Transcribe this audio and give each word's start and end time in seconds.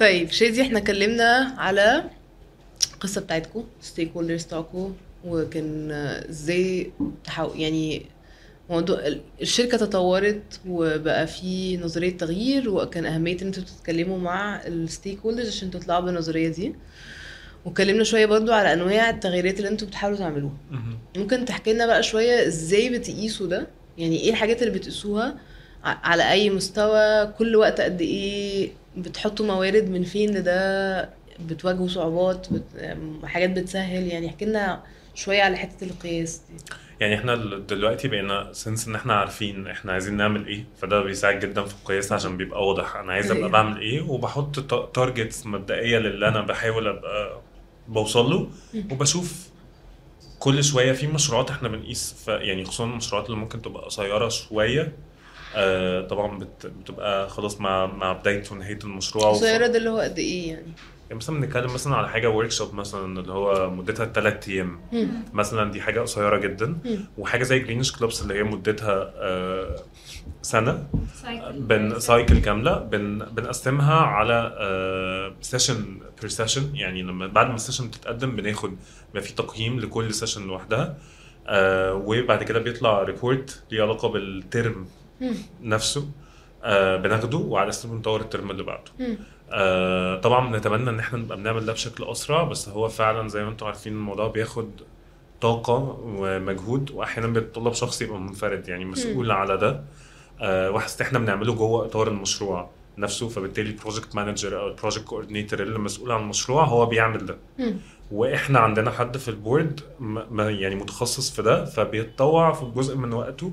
طيب 0.00 0.30
شادي 0.30 0.62
إحنا 0.62 0.78
اتكلمنا 0.78 1.54
على 1.58 2.04
القصة 2.94 3.20
بتاعتكم 3.20 3.64
stakeholders 3.80 4.44
بتاعكم 4.44 4.94
وكان 5.24 5.90
إزاي. 6.30 6.92
يعني 7.54 8.06
موضوع 8.70 8.98
ال- 9.06 9.20
الشركة 9.42 9.76
تطورت 9.76 10.60
وبقى 10.68 11.26
في 11.26 11.76
نظرية 11.76 12.16
تغيير 12.16 12.70
وكان 12.70 13.06
أهمية 13.06 13.36
إن 13.42 13.46
أنتوا 13.46 13.62
تتكلموا 13.62 14.18
مع 14.18 14.62
ال 14.66 15.18
stakeholders 15.20 15.48
عشان 15.48 15.70
تطلعوا 15.70 16.00
بالنظرية 16.00 16.48
دي 16.48 16.74
واتكلمنا 17.64 18.04
شوية 18.04 18.26
برضو 18.26 18.52
على 18.52 18.72
أنواع 18.72 19.10
التغييرات 19.10 19.56
اللي 19.58 19.68
أنتوا 19.68 19.88
بتحاولوا 19.88 20.18
تعملوها. 20.18 20.56
ممكن 21.16 21.44
تحكي 21.44 21.72
لنا 21.72 21.86
بقى 21.86 22.02
شوية 22.02 22.46
إزاي 22.46 22.98
بتقيسوا 22.98 23.46
ده 23.46 23.66
يعني 23.98 24.20
إيه 24.20 24.30
الحاجات 24.30 24.62
اللي 24.62 24.78
بتقيسوها 24.78 25.36
على 25.84 26.30
أي 26.30 26.50
مستوى؟ 26.50 27.26
كل 27.26 27.56
وقت 27.56 27.80
قد 27.80 28.00
إيه 28.00 28.70
بتحطوا 28.96 29.46
موارد؟ 29.46 29.88
من 29.90 30.04
فين 30.04 30.34
لده؟ 30.34 31.10
بتواجهوا 31.40 31.88
صعوبات؟ 31.88 32.46
بت... 32.52 32.96
حاجات 33.24 33.50
بتسهل؟ 33.50 34.06
يعني 34.06 34.26
احكي 34.26 34.44
لنا 34.44 34.82
شوية 35.14 35.42
على 35.42 35.56
حتة 35.56 35.84
القياس 35.84 36.36
دي. 36.50 36.64
يعني 37.00 37.14
إحنا 37.14 37.34
دلوقتي 37.58 38.08
بقينا 38.08 38.52
since 38.52 38.88
إن 38.88 38.94
إحنا 38.94 39.14
عارفين 39.14 39.66
إحنا 39.66 39.92
عايزين 39.92 40.16
نعمل 40.16 40.46
إيه 40.46 40.64
فده 40.80 41.00
بيساعد 41.02 41.40
جدا 41.40 41.64
في 41.64 41.74
القياس 41.74 42.12
عشان 42.12 42.36
بيبقى 42.36 42.66
واضح 42.66 42.96
أنا 42.96 43.12
عايز 43.12 43.26
أبقى 43.26 43.36
أيوة. 43.38 43.50
بعمل 43.50 43.80
إيه 43.80 44.00
وبحط 44.02 44.60
targets 44.94 45.46
مبدئيه 45.46 45.98
للي 45.98 46.28
أنا 46.28 46.40
بحاول 46.40 46.88
أبقى 46.88 47.40
بوصل 47.88 48.30
له 48.30 48.48
وبشوف 48.90 49.48
كل 50.44 50.64
شوية 50.64 50.92
في 50.92 51.06
مشروعات 51.06 51.50
إحنا 51.50 51.68
بنقيس 51.68 52.14
ف 52.26 52.28
يعني 52.28 52.64
خصوصا 52.64 52.84
المشروعات 52.84 53.26
اللي 53.26 53.36
ممكن 53.36 53.62
تبقى 53.62 53.84
قصيرة 53.84 54.28
شوية 54.28 54.92
آه 55.56 56.00
طبعا 56.06 56.38
بت 56.38 56.66
بتبقى 56.66 57.28
خلاص 57.28 57.60
مع 57.60 57.86
مع 57.86 58.12
بداية 58.12 58.42
ونهاية 58.52 58.78
المشروع 58.84 59.30
قصيرة 59.30 59.66
ده 59.66 59.78
اللي 59.78 59.90
هو 59.90 59.98
قد 59.98 60.18
إيه 60.18 60.48
يعني؟ 60.48 60.72
يعني 61.08 61.14
مثلا 61.18 61.40
بنتكلم 61.40 61.74
مثلا 61.74 61.96
على 61.96 62.08
حاجة 62.08 62.30
workshop 62.30 62.74
مثلا 62.74 63.20
اللي 63.20 63.32
هو 63.32 63.70
مدتها 63.70 64.06
ثلاث 64.06 64.48
أيام. 64.48 64.80
مثلا 65.32 65.70
دي 65.72 65.80
حاجة 65.82 66.00
قصيرة 66.00 66.36
جدا. 66.38 66.66
مم. 66.84 67.04
وحاجة 67.18 67.42
زي 67.42 67.58
Greenish 67.58 67.92
clubs 67.92 68.22
اللي 68.22 68.34
هي 68.34 68.42
مدتها 68.42 69.12
آه، 69.16 69.76
سنة. 70.42 70.86
cycle 71.22 71.52
بن 71.60 72.00
cycle 72.00 72.38
كاملة. 72.38 72.78
بن 72.78 73.18
بنقسمها 73.18 73.94
على 73.94 74.56
session 75.40 76.00
per 76.20 76.30
session 76.30 76.76
يعني 76.76 77.02
لما 77.02 77.26
بعد 77.26 77.46
ما 77.48 77.54
ال 77.54 77.58
session 77.58 77.88
بتتقدم 77.88 78.36
بناخد 78.36 78.76
بيبقى 79.14 79.28
في 79.28 79.34
تقييم 79.34 79.80
لكل 79.80 80.14
session 80.14 80.46
لوحدها 80.46 80.96
آه، 81.46 81.94
وبعد 81.94 82.42
كده 82.42 82.58
بيطلع 82.58 83.02
report 83.02 83.62
ليه 83.70 83.82
علاقة 83.82 84.08
بال 84.08 84.30
term. 84.30 84.86
نفسه 85.62 86.08
آه، 86.64 86.96
بناخده 86.96 87.38
وعلى 87.38 87.68
أساس 87.68 87.86
بنطور 87.86 88.20
ال 88.20 88.26
term 88.26 88.50
اللي 88.50 88.62
بعده. 88.62 88.90
آه 89.52 90.20
طبعا 90.20 90.52
بنتمنى 90.52 90.90
إن 90.90 90.98
إحنا 90.98 91.18
نبقى 91.18 91.36
بنعمل 91.38 91.66
ده 91.66 91.72
بشكل 91.72 92.04
أسرع 92.04 92.42
بس 92.44 92.68
هو 92.68 92.88
فعلا 92.88 93.28
زي 93.28 93.44
ما 93.44 93.50
أنتم 93.50 93.66
عارفين 93.66 93.92
الموضوع 93.92 94.28
بياخد 94.28 94.70
طاقة 95.40 95.98
ومجهود 96.04 96.90
واحيانا 96.90 97.28
بيتطلب 97.28 97.72
شخص 97.72 98.02
يبقى 98.02 98.20
منفرد 98.20 98.68
يعني 98.68 98.84
مسؤول 98.84 99.30
على 99.30 99.56
ده 99.56 99.84
آه 100.40 100.70
وبس 100.70 101.00
إحنا 101.00 101.18
بنعمله 101.18 101.54
جوه 101.54 101.84
إطار 101.84 102.08
المشروع 102.08 102.70
نفسه 102.98 103.28
فبالتالي 103.28 103.70
ال 103.70 103.75
project 103.75 104.14
manager 104.16 104.60
أو 104.60 104.68
ال 104.68 104.72
project 104.72 105.04
coordinator 105.04 105.60
اللي 105.62 105.78
مسؤول 105.78 106.12
عن 106.12 106.20
المشروع 106.20 106.64
هو 106.64 106.86
بيعمل 106.86 107.26
ده. 107.26 107.38
وإحنا 108.12 108.58
عندنا 108.58 108.90
حد 108.90 109.16
في 109.16 109.28
ال 109.28 109.37
board 109.37 109.80
يعني 110.38 110.74
متخصص 110.74 111.30
في 111.30 111.42
ده 111.42 111.64
فبيتطوع 111.64 112.52
في 112.52 112.64
جزء 112.76 112.96
من 112.96 113.12
وقته 113.12 113.52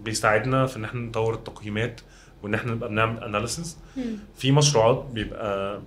بيساعدنا 0.00 0.66
في 0.66 0.76
إن 0.76 0.84
إحنا 0.84 1.00
نطور 1.00 1.34
التقييمات 1.34 2.00
وإن 2.42 2.54
إحنا 2.54 2.72
نبقى 2.72 2.88
بنعمل 2.88 3.24
analysis. 3.24 3.76
في 4.36 4.52
مشروعات 4.52 5.06
بيبقى 5.12 5.80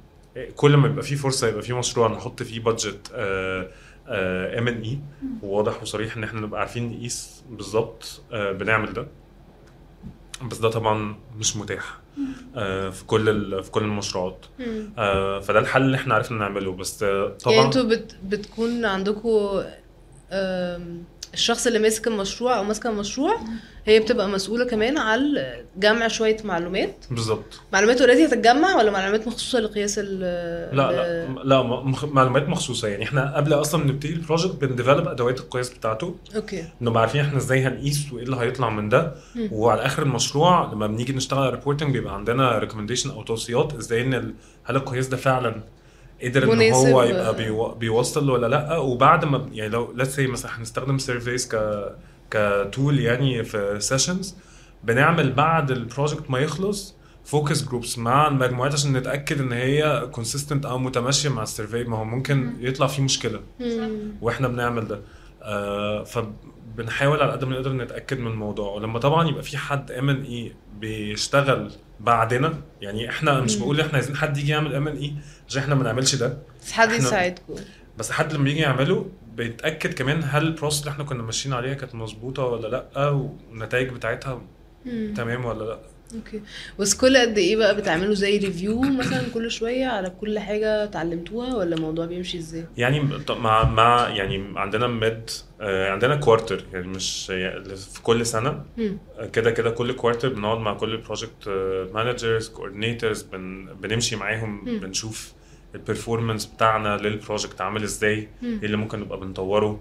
كل 0.56 0.78
ما 0.78 0.88
يبقى 0.88 1.04
في 1.04 1.16
فرصة 1.16 1.48
يبقى 1.48 1.62
في 1.62 1.74
مشروع 1.74 2.08
نحط 2.08 2.44
فيه 2.44 2.60
budget 2.60 3.12
M 4.10 4.68
and 4.68 4.82
E 4.82 5.00
وواضح 5.44 5.82
وصريح 5.82 6.18
إن 6.18 6.24
إحنا 6.24 6.42
نبقى 6.42 6.60
عارفين 6.60 6.90
نقيس 6.90 7.44
بالظبط 7.50 8.22
آه، 8.34 8.52
بنعمل 8.52 8.94
ده. 8.94 9.08
بس 10.50 10.58
ده 10.58 10.70
طبعا 10.70 11.16
مش 11.38 11.58
متاح 11.58 11.98
آه، 12.56 12.90
في 12.90 13.06
كل 13.06 13.30
ال- 13.30 13.64
في 13.64 13.72
كل 13.72 13.84
المشروعات. 13.84 14.46
آه، 14.98 15.40
فده 15.40 15.60
الحل 15.60 15.82
اللي 15.82 15.98
إحنا 15.98 16.16
عرفنا 16.16 16.38
نعمله 16.38 16.72
بس 16.72 17.02
يعني 17.02 17.30
طبعا 17.30 17.66
أنتوا 17.66 17.84
بت... 17.84 18.16
بتكون 18.24 18.86
عندكم 18.86 19.64
الشخص 21.36 21.68
اللي 21.68 21.80
ماسك 21.80 22.08
المشروع 22.08 22.58
أو 22.58 22.64
ماسكة 22.64 22.90
المشروع 22.90 23.40
هي 23.86 24.00
بتبقى 24.00 24.30
مسؤولة 24.30 24.66
كمان 24.66 24.98
على 24.98 25.64
جمع 25.78 26.08
شوية 26.08 26.38
معلومات. 26.44 27.06
بالظبط. 27.12 27.60
معلومات 27.74 28.02
already 28.02 28.26
هتتجمع 28.26 28.76
ولا 28.76 28.92
معلومات 28.92 29.28
مخصوصة 29.28 29.60
لقياس 29.60 30.00
ال 30.00 30.20
لا 30.76 30.92
لا 30.92 31.28
لا 31.44 31.64
مخ- 31.64 32.06
معلومات 32.06 32.50
مخصوصة. 32.50 32.88
يعني 32.88 33.04
إحنا 33.04 33.36
قبل 33.36 33.54
أصلا 33.54 33.86
نبتدي 33.86 34.14
ال 34.14 34.19
project 34.19 34.56
بن 34.56 34.67
develop 34.67 35.08
أدوات 35.08 35.40
القياس 35.40 35.70
بتاعته. 35.70 36.16
okay. 36.36 36.66
نبقى 36.82 37.02
عارفين 37.02 37.22
إحنا 37.22 37.38
إزاي 37.38 37.62
هنقيس 37.64 38.12
وإيه 38.14 38.24
اللي 38.24 38.36
هيطلع 38.36 38.70
من 38.70 38.90
ده. 38.90 39.16
مم. 39.36 39.50
وعلى 39.52 39.86
آخر 39.86 40.04
المشروع 40.04 40.72
لما 40.74 40.88
بنيجي 40.88 41.14
نشتغل 41.14 41.40
على 41.40 41.50
reporting 41.50 41.92
بيبقى 41.94 42.14
عندنا 42.16 42.58
recommendation 42.58 43.10
أو 43.10 43.24
توصيات 43.24 43.74
إزاي 43.74 44.02
إن 44.02 44.14
ال- 44.14 44.34
هل 44.64 44.76
القياس 44.76 45.08
ده 45.08 45.18
فعلا 45.18 45.56
قدر 46.24 46.44
إن. 46.44 46.50
هو 46.94 47.04
يبقى 47.04 47.36
بيو- 47.36 47.72
بيوصل 47.74 48.30
ولا 48.30 48.48
لأ 48.48 48.78
وبعد 48.78 49.26
ما 49.26 49.50
يعني 49.54 49.70
لو 49.70 49.94
let's 49.96 50.16
say 50.16 50.28
مثلا 50.28 50.52
هنستخدم 50.60 50.98
surveys 50.98 51.56
ك 51.56 51.86
ك 52.32 52.45
tool 52.45 53.00
يعني 53.00 53.44
في 53.44 53.76
sessions 53.80 54.36
بنعمل 54.84 55.32
بعد 55.34 55.72
ال 55.72 55.79
project 55.79 56.30
ما 56.32 56.40
يخلص 56.40 56.96
focus 57.26 57.64
groups 57.64 57.98
مع 57.98 58.28
المجموعات 58.28 58.74
عشان 58.74 58.94
نتأكد 58.94 59.42
إن 59.42 59.52
هي 59.52 60.08
consistent 60.12 60.66
أو 60.66 60.78
متماشية 60.78 61.30
مع 61.30 61.44
ال 61.44 61.50
survey 61.50 61.84
ما 61.84 61.98
هو 61.98 62.06
ممكن 62.06 62.54
يطلع 62.60 62.88
فيه 62.88 63.04
مشكلة. 63.04 63.40
وإحنا 64.22 64.48
بنعمل 64.48 64.88
ده 64.88 65.02
آه 65.42 66.04
فبنحاول 66.76 67.22
على 67.22 67.32
قد 67.32 67.44
ما 67.46 67.52
نقدر 67.56 67.74
نتأكد 67.74 68.20
من 68.20 68.32
الموضوع 68.32 68.72
ولما 68.72 69.00
طبعا 69.00 69.28
يبقى 69.30 69.44
في 69.44 69.58
حد 69.58 69.92
M 69.92 70.10
and 70.10 70.24
E 70.24 70.52
بيشتغل 70.80 71.72
بعدنا 72.00 72.54
يعني 72.82 73.10
إحنا 73.10 73.42
مش. 73.42 73.56
بقول 73.58 73.80
إحنا 73.82 73.94
عايزين 73.94 74.16
حد 74.16 74.38
يجي 74.38 74.52
يعمل 74.52 74.76
M 74.76 74.88
and 74.88 74.98
E 74.98 75.14
عشان 75.48 75.62
إحنا 75.62 75.76
ما 75.76 75.82
بنعملش 75.82 76.16
ده 76.16 76.38
بس 76.62 76.72
حد 76.72 76.92
يساعدكم 76.92 77.56
بس 77.98 78.12
حد 78.12 78.34
لما 78.34 78.50
يجي 78.50 78.60
يعمله 78.60 79.10
بيتأكد 79.36 79.94
كمان 79.94 80.22
هل 80.24 80.44
ال 80.48 80.52
process 80.52 80.80
اللي 80.80 80.92
إحنا 80.92 81.04
كنا 81.04 81.24
ماشيين 81.24 81.56
عليها 81.56 81.74
كانت 81.74 81.96
مظبوطة 81.96 82.44
ولا 82.46 82.68
لأ 82.68 83.10
والنتائج 83.10 83.90
بتاعتها 83.90 84.42
مم. 84.86 85.14
تمام 85.18 85.46
ولا 85.46 85.64
لأ 85.64 85.80
okay 86.16 86.42
بس 86.80 86.96
كل 86.96 87.18
قد 87.18 87.38
إيه 87.38 87.56
بقى 87.58 87.76
بتعملوا 87.76 88.14
زي 88.14 88.38
review 88.38 88.82
مثلا 88.82 89.22
كل 89.34 89.52
شوية 89.52 89.86
على 89.86 90.10
كل 90.10 90.40
حاجة 90.40 90.84
اتعلمتوها 90.84 91.56
ولا 91.56 91.76
الموضوع 91.76 92.06
بيمشي 92.06 92.38
إزاي 92.38 92.66
يعني 92.78 93.08
مع 93.30 93.64
مع 93.70 94.10
يعني 94.10 94.60
عندنا 94.60 94.88
mid 94.88 95.30
آه 95.62 95.92
عندنا 95.92 96.16
quarter 96.16 96.64
يعني 96.74 96.88
مش 96.88 97.30
يعني 97.30 97.76
في 97.76 98.02
كل 98.02 98.26
سنة. 98.26 98.66
كده 99.34 99.52
كده 99.52 99.70
كل 99.70 99.92
quarter 99.92 100.30
بنقعد 100.30 100.58
مع 100.58 100.74
كل 100.74 100.98
project 100.98 101.48
managers 101.94 102.50
coordinators 102.50 103.22
بن 103.22 103.66
بنمشي 103.82 104.16
معاهم. 104.16 104.80
بنشوف 104.80 105.34
ال 105.76 105.82
performance 105.82 106.46
بتاعنا 106.46 106.98
لل 106.98 107.12
project 107.12 107.62
عامل 107.62 107.84
إزاي. 107.84 108.28
إيه 108.44 108.60
اللي 108.64 108.78
ممكن 108.78 109.00
نبقى 109.00 109.20
بنطوره 109.20 109.80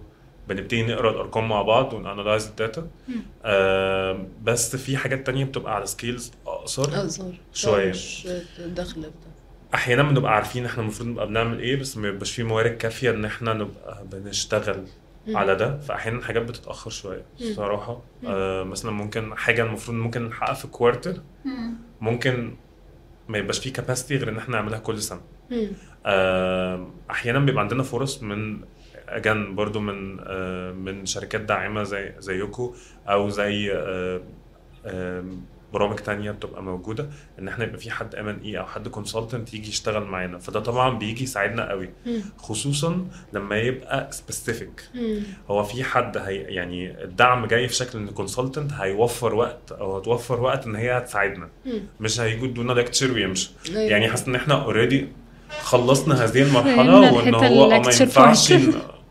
بنبتدي 0.48 0.82
نقرا 0.82 1.10
الأرقام 1.10 1.48
مع 1.48 1.62
بعض 1.62 1.92
ون 1.92 2.04
analyze 2.04 2.46
ال 2.48 2.55
data. 2.55 2.86
آه 3.44 4.26
بس 4.42 4.76
في 4.76 4.96
حاجات 4.96 5.26
تانية 5.26 5.44
بتبقى 5.44 5.74
على 5.74 5.86
scales 5.86 6.32
أقصر. 6.46 7.06
اصغر 7.06 7.32
شوية. 7.52 7.90
مش 7.90 8.28
داخله 8.66 9.10
أحيانا 9.74 10.02
بنبقى 10.02 10.34
عارفين 10.34 10.64
إحنا 10.66 10.82
المفروض 10.82 11.08
نبقى 11.08 11.26
بنعمل 11.26 11.58
إيه 11.58 11.76
بس 11.76 11.96
ما 11.96 12.08
يبقاش 12.08 12.32
في 12.32 12.42
موارد 12.42 12.70
كافية 12.76 13.10
إن 13.10 13.24
إحنا 13.24 13.52
نبقى 13.54 14.04
بنشتغل 14.12 14.84
مم. 15.26 15.36
على 15.36 15.54
ده. 15.54 15.78
فأحيانا 15.80 16.22
حاجات 16.24 16.42
بتتأخر 16.42 16.90
شوية. 16.90 17.22
الصراحه 17.40 18.00
آه 18.26 18.62
مثلا 18.62 18.90
ممكن 18.90 19.34
حاجة 19.36 19.62
المفروض 19.62 19.96
ممكن 19.96 20.22
نحققها 20.28 20.54
في 20.54 20.66
quarter 20.66 21.20
ممكن 22.00 22.54
ما 23.28 23.38
يبقاش 23.38 23.58
فيه 23.58 23.72
capacity 23.72 24.16
غير 24.16 24.28
إن 24.28 24.38
إحنا 24.38 24.56
نعملها 24.56 24.78
كل 24.78 25.02
سنة. 25.02 25.20
آه، 26.06 26.86
أحيانا 27.10 27.38
بيبقى 27.38 27.62
عندنا 27.62 27.82
فرص 27.82 28.22
من 28.22 28.60
again 29.16 29.54
برضو 29.54 29.80
من 29.80 30.16
آه، 30.20 30.72
من 30.72 31.06
شركات 31.06 31.40
داعمة 31.40 31.82
زي 31.82 32.12
زيكم 32.18 32.74
أو 33.08 33.28
زي 33.28 33.72
آه، 33.72 34.20
آه، 34.86 35.24
برامج 35.72 35.96
تانية 35.96 36.30
بتبقى 36.30 36.62
موجودة 36.62 37.08
إن 37.38 37.48
إحنا 37.48 37.64
يبقى 37.64 37.78
في 37.78 37.90
حد 37.90 38.14
M 38.14 38.28
and 38.28 38.38
E 38.44 38.58
أو 38.58 38.66
حد 38.66 38.88
consultant 38.88 39.54
يجي 39.54 39.68
يشتغل 39.68 40.04
معانا 40.04 40.38
فده 40.38 40.60
طبعا 40.60 40.98
بيجي 40.98 41.24
يساعدنا 41.24 41.70
قوي. 41.70 41.90
خصوصا 42.38 43.06
لما 43.32 43.56
يبقى 43.56 44.08
specific. 44.12 44.82
هو 45.50 45.64
في 45.64 45.84
حد 45.84 46.16
هي 46.18 46.36
يعني 46.36 47.04
الدعم 47.04 47.46
جاي 47.46 47.68
في 47.68 47.74
شكل 47.74 47.98
إن 47.98 48.08
consultant 48.08 48.72
هيوفر 48.72 49.34
وقت 49.34 49.72
أو 49.72 49.96
هتوفر 49.96 50.40
وقت 50.40 50.66
إن 50.66 50.76
هي 50.76 50.98
هتساعدنا. 50.98 51.48
مش 52.00 52.20
هيجوا 52.20 52.46
يدونا 52.46 52.72
lecture 52.72 53.12
ويمشوا 53.12 53.52
أيوة. 53.68 53.80
يعني 53.80 54.08
حاسس 54.08 54.28
إن 54.28 54.34
إحنا 54.34 54.64
already 54.64 55.08
خلصنا 55.62 56.24
هذه 56.24 56.42
المرحلة 56.42 57.14
وإن 57.14 57.34
الحتة 57.34 57.48
هو 57.48 57.68
ما 57.68 57.76
ينفعش 57.76 58.52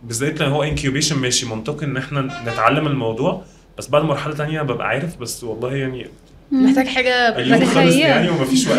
بالذات 0.04 0.40
لأن 0.40 0.52
هو 0.52 0.64
incubation 0.64 1.16
ماشي 1.16 1.46
منطقي 1.46 1.86
إن 1.86 1.98
إحنا 1.98 2.22
نتعلم 2.22 2.88
الموضوع. 2.88 3.44
بس 3.78 3.88
بعد 3.88 4.04
مرحله 4.04 4.34
تانية 4.34 4.62
ببقى 4.62 4.88
عارف 4.88 5.18
بس 5.18 5.44
والله 5.44 5.76
يعني 5.76 6.08
محتاج 6.52 6.88
حاجة 6.88 7.38
اليوم 7.38 7.66
خلص. 7.66 7.96
يعني 7.96 8.30
ومفيش 8.30 8.68
وقت 8.68 8.78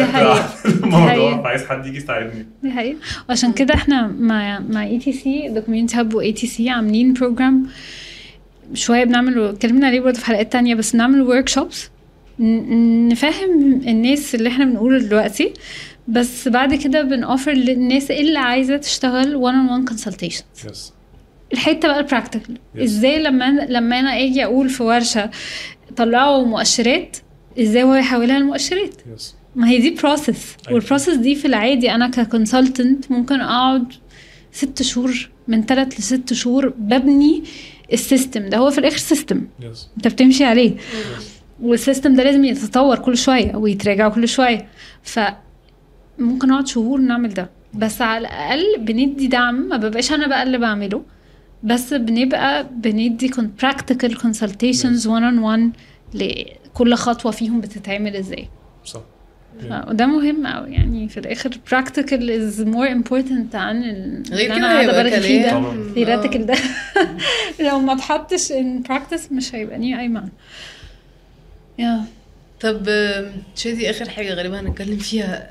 الموضوع. 0.64 1.42
فعايز 1.42 1.64
حد 1.64 1.86
يجي 1.86 1.96
يساعدني. 1.96 2.46
دي 2.62 2.70
حقيقة. 2.70 2.98
وعشان 3.28 3.52
كده 3.52 3.74
إحنا 3.74 4.06
مع 4.06 4.58
مع 4.58 4.84
ITC 4.84 5.48
Document 5.48 5.96
Hub 5.96 6.14
و 6.14 6.32
ITC 6.32 6.70
عاملين 6.70 7.12
program 7.12 7.66
شوية 8.74 9.04
بنعمل 9.04 9.38
اتكلمنا 9.38 9.86
عليه 9.86 10.00
برضه 10.00 10.18
في 10.18 10.26
حلقات 10.26 10.52
تانية 10.52 10.74
بس 10.74 10.92
بنعمل 10.92 11.22
workshops 11.22 11.90
نفهم 12.38 13.82
الناس 13.86 14.34
اللي 14.34 14.48
إحنا 14.48 14.64
بنقوله 14.64 14.98
دلوقتي. 14.98 15.52
بس 16.08 16.48
بعد 16.48 16.74
كده 16.74 17.02
بنوفر 17.02 17.52
للناس 17.52 18.10
اللي 18.10 18.38
عايزة 18.38 18.76
تشتغل 18.76 19.40
one 19.42 19.54
on 19.54 19.88
one 19.88 19.92
consultations. 19.92 20.66
yes 20.70 20.92
الحتة 21.52 21.88
بقى 21.88 22.00
ال 22.00 22.06
practical 22.06 22.58
Yes. 22.76 22.80
إزاي 22.82 23.22
لما 23.22 23.48
أنا 23.48 23.66
لما 23.70 24.00
أنا 24.00 24.18
أجي 24.18 24.44
أقول 24.44 24.68
في 24.68 24.82
ورشة 24.82 25.30
طلعوا 25.96 26.46
مؤشرات 26.46 27.16
إزاي 27.60 27.82
هو 27.82 27.94
يحولها 27.94 28.38
لمؤشرات؟ 28.38 28.94
yes 29.14 29.34
ما 29.56 29.68
هي 29.68 29.78
دي 29.78 29.90
process 29.90 30.56
أيوة. 30.68 30.74
وال 30.78 30.86
process 30.86 31.14
دي 31.16 31.34
في 31.34 31.44
العادي 31.44 31.90
أنا 31.94 32.08
ك 32.08 32.17
consultant 32.17 33.10
ممكن 33.10 33.40
أقعد 33.40 33.92
ست 34.52 34.82
شهور 34.82 35.30
من 35.48 35.62
ثلاث 35.66 36.00
لست 36.00 36.32
شهور 36.32 36.68
ببني 36.78 37.42
ال 37.92 38.00
system 38.00 38.48
ده. 38.48 38.56
هو 38.58 38.70
في 38.70 38.78
الآخر 38.78 38.96
system 38.96 39.46
yes 39.60 39.88
أنت 39.96 40.08
بتمشي 40.08 40.44
عليه. 40.44 40.76
وال 41.62 41.75
system 41.75 42.14
ده 42.14 42.22
لازم 42.22 42.44
يتطور 42.44 42.98
كل 42.98 43.16
شوية 43.16 43.56
ويتراجع 43.56 44.08
كل 44.08 44.28
شوية. 44.28 44.68
ف 45.02 45.20
ممكن 46.18 46.50
أقعد 46.50 46.66
شهور 46.66 47.00
نعمل 47.00 47.34
ده. 47.34 47.50
بس 47.74 48.02
على 48.02 48.18
الأقل 48.20 48.78
بندي 48.78 49.26
دعم 49.26 49.54
ما 49.68 49.76
ببقاش 49.76 50.12
أنا 50.12 50.26
بقى 50.26 50.42
اللي 50.42 50.58
بعمله. 50.58 51.02
بس 51.64 51.94
بنبقى 51.94 52.66
بندي 52.76 53.30
practical 53.62 54.18
consultations 54.18 55.06
one 55.06 55.24
on 55.24 55.38
one 55.38 55.72
لكل 56.14 56.94
خطوة 56.94 57.32
فيهم 57.32 57.60
بتتعمل 57.60 58.16
إزاي. 58.16 58.48
صح. 58.84 59.00
وده 59.88 60.06
مهم 60.06 60.46
قوي 60.46 60.72
يعني 60.72 61.08
في 61.08 61.20
الآخر 61.20 61.50
practical 61.50 62.20
is 62.20 62.66
more 62.66 62.88
important 63.02 63.54
عن 63.54 63.82
ال- 63.84 64.22
غير 64.32 64.56
كده 64.56 64.80
هيبقى 64.80 65.10
كلام. 65.10 65.94
theoretical 65.94 66.36
آه. 66.36 66.44
ده 66.44 66.54
لو 67.68 67.78
ما 67.80 67.92
اتحطش 67.92 68.52
in 68.52 68.86
practice 68.88 69.32
مش 69.32 69.54
هيبقى 69.54 69.78
ليه 69.78 70.00
أي 70.00 70.08
معنى. 70.08 70.30
يا 71.78 72.04
طب 72.60 72.86
شادي 73.56 73.90
آخر 73.90 74.08
حاجة 74.08 74.34
غالبا 74.34 74.60
هنتكلم 74.60 74.96
فيها. 74.98 75.50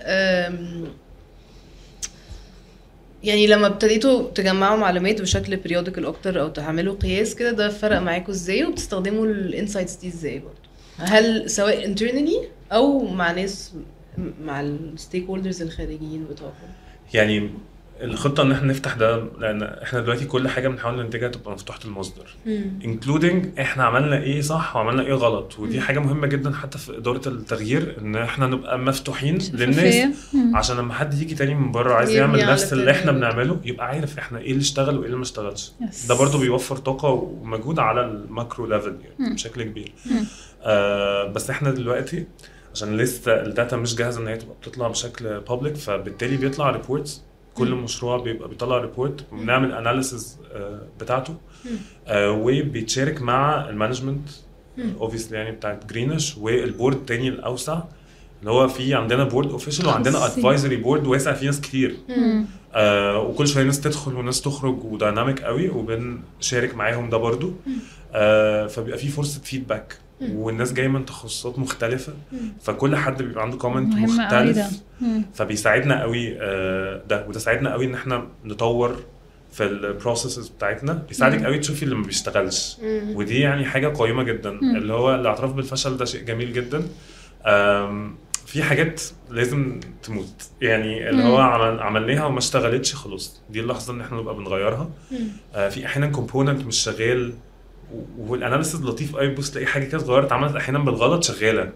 يعني 3.24 3.48
لما 3.48 3.68
ابتديتوا 3.68 4.32
تجمعوا 4.32 4.78
معلومات 4.78 5.22
بشكل 5.22 5.56
periodical 5.56 6.06
أكتر 6.06 6.42
أو 6.42 6.48
تعملوا 6.50 6.96
قياس 6.96 7.36
كده 7.36 7.52
ده 7.52 7.70
فرق 7.70 8.00
معاكم 8.00 8.32
إزاي؟ 8.32 8.64
وبتستخدموا 8.66 9.26
ال 9.26 9.33
insights 9.33 9.96
دي 9.96 10.08
إزاي 10.08 10.40
برضه 10.40 10.58
هل 10.98 11.50
سواء 11.50 11.94
internally 11.94 12.46
أو 12.72 13.00
مع 13.06 13.32
ناس 13.32 13.74
مع 14.42 14.62
ال 14.62 15.26
stakeholders 15.26 15.62
الخارجيين 15.62 16.26
بتوعكم؟ 16.32 16.56
يعني 17.14 17.50
الخطة 18.02 18.44
إن 18.44 18.52
إحنا 18.52 18.68
نفتح 18.68 18.94
ده 18.96 19.24
لأن 19.40 19.64
إحنا 19.64 20.00
دلوقتي 20.00 20.26
كل 20.26 20.48
حاجة 20.48 20.68
بنحاول 20.68 20.96
ننتجها 21.04 21.28
تبقى 21.30 21.52
مفتوحة 21.52 21.80
المصدر 21.86 22.36
including 22.86 23.60
إحنا 23.60 23.84
عملنا 23.84 24.18
إيه 24.22 24.42
صح 24.42 24.76
وعملنا 24.76 25.02
إيه 25.04 25.14
غلط 25.14 25.60
ودي 25.60 25.82
حاجة 25.82 26.00
مهمة 26.00 26.28
جدا 26.28 26.54
حتى 26.54 26.78
في 26.78 26.98
إدارة 26.98 27.28
التغيير 27.28 27.96
إن 28.02 28.16
إحنا 28.16 28.48
نبقى 28.48 28.80
مفتوحين 28.80 29.38
للناس. 29.54 30.08
مم. 30.34 30.56
عشان 30.58 30.78
لما 30.78 30.94
حد 30.94 31.14
يجي 31.22 31.36
تاني 31.36 31.56
من 31.56 31.72
بره 31.72 31.94
عايز 31.94 32.10
يعمل 32.10 32.46
نفس 32.46 32.74
اللي 32.74 32.92
إحنا. 32.92 33.12
بنعمله 33.12 33.60
يبقى 33.66 33.88
عارف 33.88 34.18
إحنا 34.18 34.40
إيه 34.40 34.52
اللي 34.52 34.62
اشتغل 34.62 34.96
وإيه 34.98 35.06
اللي 35.06 35.18
ما 35.18 35.24
اشتغلش. 35.24 35.72
ده 36.10 36.16
برضو 36.16 36.38
بيوفر 36.38 36.78
طاقة 36.78 37.10
ومجهود 37.10 37.80
على 37.80 38.02
ال 38.06 38.16
macro 38.16 38.66
level 38.66 38.96
يعني 39.20 39.34
بشكل 39.34 39.64
كبير 39.64 39.92
مم. 40.06 40.26
آه 40.64 41.24
بس 41.28 41.50
إحنا 41.50 41.72
دلوقتي 41.72 42.26
عشان 42.74 42.98
لسه 42.98 43.32
ال 43.32 43.41
data 43.41 43.78
مش 43.78 43.96
جاهزة 43.96 44.22
إن 44.22 44.28
هي 44.28 44.38
تبقى 44.38 44.56
بتطلع 44.62 44.88
بشكل 44.88 45.40
public 45.40 45.76
فبالتالي 45.76 46.38
بيطلع 46.38 46.70
reports 46.72 47.22
كل 47.56 47.72
مشروع 47.76 48.18
بيبقى 48.18 48.50
بيطلع 48.50 48.78
report 48.78 49.26
وبنعمل 49.32 49.72
analysis 49.72 50.38
بتاعته 51.00 51.36
آه 52.08 52.32
وبيتشارك 52.32 53.22
مع 53.22 53.70
ال 53.70 53.75
management 53.75 54.30
obviously 55.00 55.38
يعني 55.38 55.52
بتاعت 55.52 55.86
جرينش 55.86 56.38
وال 56.38 56.54
board 56.54 56.96
التاني 56.96 57.28
الأوسع 57.28 57.84
اللي 58.40 58.52
هو 58.52 58.68
في 58.68 58.94
عندنا 58.94 59.24
board 59.24 59.52
official 59.52 59.88
وعندنا. 59.88 60.26
advisory 60.26 60.76
board 60.76 61.08
واسع 61.08 61.34
فيه 61.34 61.46
ناس 61.46 61.62
كتير. 61.62 61.96
آه 62.74 63.20
وكل 63.20 63.48
شوية 63.48 63.64
ناس 63.64 63.82
تدخل 63.82 64.14
وناس 64.16 64.42
تخرج 64.42 64.84
و 64.84 64.91
dynamic 64.91 65.42
قوي 65.42 65.70
وبنشارك 65.70 66.76
معاهم 66.76 67.10
ده 67.10 67.18
برضو. 67.18 67.54
آه 68.14 68.68
فبيبقى 68.68 68.98
في 68.98 69.08
فرصة 69.08 69.42
feedback 69.42 69.98
والناس 70.22 70.74
جاية 70.74 70.88
من 70.88 71.06
تخصصات 71.06 71.60
مختلفة. 71.60 72.14
فكل 72.62 72.96
حد 72.96 73.24
بيبقى 73.24 73.44
عنده 73.44 73.58
comment 73.58 73.94
مختلف. 73.96 74.82
فبيساعدنا 75.34 76.02
قوي 76.02 76.38
آه 76.42 77.02
ده. 77.10 77.26
وده 77.28 77.40
ساعدنا 77.40 77.72
قوي 77.74 77.86
إن 77.86 77.94
إحنا 77.94 78.28
نطور 78.46 79.04
في 79.52 79.64
ال 79.64 79.72
processes 79.72 80.48
بتاعتنا. 80.48 80.94
بيساعدك 80.94 81.44
قوي 81.46 81.60
تشوفي 81.60 81.84
اللي 81.84 81.96
ما 81.96 82.06
بيشتغلش. 82.06 82.78
ودي 83.16 83.40
يعني 83.40 83.66
حاجة 83.66 83.88
قيمة 83.88 84.24
جدا. 84.24 84.50
اللي 84.50 84.94
هو 84.94 85.16
الأعتراف 85.16 85.54
بالفشل 85.54 85.98
ده 85.98 86.06
شيء 86.06 86.24
جميل 86.24 86.54
جدا. 86.54 86.84
في 88.46 88.64
حاجات 88.64 89.02
لازم 89.30 89.80
تموت. 90.04 90.44
يعني 90.62 91.10
اللي 91.10 91.24
هو 91.24 91.38
عمل 91.38 91.80
عملناها 91.80 92.26
وما 92.26 92.40
اشتغلتش 92.40 92.96
خلاص. 92.96 93.42
دي 93.50 93.60
اللحظة 93.60 93.94
إن 93.94 94.02
إحنا 94.02 94.18
نبقى 94.18 94.36
بنغيرها. 94.36 94.90
آه، 95.56 95.70
في 95.70 95.86
أحيانا 95.86 96.08
component 96.08 96.66
مش 96.66 96.76
شغال. 96.78 97.34
و- 97.94 98.32
وال 98.32 98.42
analysis 98.42 98.84
لطيف 98.84 99.16
قوي. 99.16 99.28
بص 99.36 99.52
تلاقي 99.52 99.66
حاجة 99.68 99.86
كده 99.86 99.98
صغيرة 99.98 100.26
اتعملت 100.26 100.56
أحيانا 100.56 100.80
بالغلط 100.80 101.24
شغالة. 101.24 101.72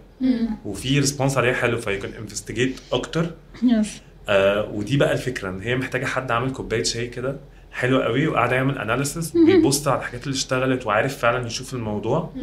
وفي 0.66 1.00
response 1.00 1.38
عليها 1.38 1.54
حلو 1.54 1.78
فيكون 1.78 2.10
investigate 2.20 2.80
أكتر. 2.94 3.26
yes. 3.64 4.02
آه 4.30 4.70
ودي 4.74 4.98
بقى 4.98 5.12
الفكرة 5.14 5.50
إن 5.50 5.60
هي 5.62 5.76
محتاجة 5.76 6.06
حد 6.06 6.32
عامل 6.32 6.52
كوباية 6.52 6.84
شاي 6.84 7.08
كده 7.08 7.38
حلو 7.72 8.02
قوي 8.02 8.28
وقاعد 8.28 8.52
يعمل 8.52 8.78
analysis 8.78 9.38
بيبص 9.38 9.88
على 9.88 10.00
الحاجات 10.00 10.24
اللي 10.24 10.36
اشتغلت 10.36 10.86
وعارف 10.86 11.18
فعلا 11.18 11.46
يشوف 11.48 11.74
الموضوع. 11.74 12.34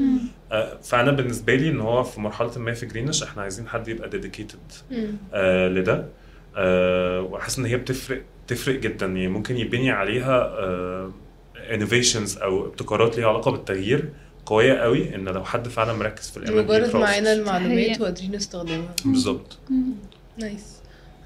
آه 0.53 0.79
فأنا 0.83 1.11
بالنسبة 1.13 1.55
لي 1.55 1.69
إن 1.69 1.81
هو 1.81 2.03
في 2.03 2.21
مرحلة 2.21 2.59
ما 2.59 2.73
في 2.73 2.87
جرينش 2.87 3.23
إحنا 3.23 3.43
عايزين 3.43 3.69
حد 3.69 3.89
يبقى 3.89 4.09
ديديكيتد 4.09 4.59
آه 5.35 5.69
لده. 5.69 6.07
آه 6.57 7.21
وحاسس 7.21 7.59
إن 7.59 7.65
هي 7.65 7.77
بتفرق 7.77 8.23
تفرق 8.47 8.81
جدا 8.81 9.07
يعني 9.07 9.29
ممكن 9.29 9.57
يبني 9.57 9.91
عليها 9.91 10.39
آه 10.43 11.13
انوفيشنز 11.75 12.39
أو 12.39 12.67
ابتكارات 12.67 13.17
ليها 13.17 13.29
علاقة 13.29 13.51
بالتغيير 13.51 14.09
قوية 14.47 14.75
قوي 14.75 15.15
إن 15.15 15.25
لو 15.25 15.45
حد 15.45 15.69
فعلا 15.69 15.93
مركز 15.93 16.31
في 16.31 16.37
الام 16.37 16.59
مجرد 16.59 16.97
معانا 16.97 17.33
المعلومات. 17.33 18.01
وقادرين 18.01 18.37
نستخدمها. 18.37 18.95
بالظبط. 19.05 19.59
نايس 20.39 20.75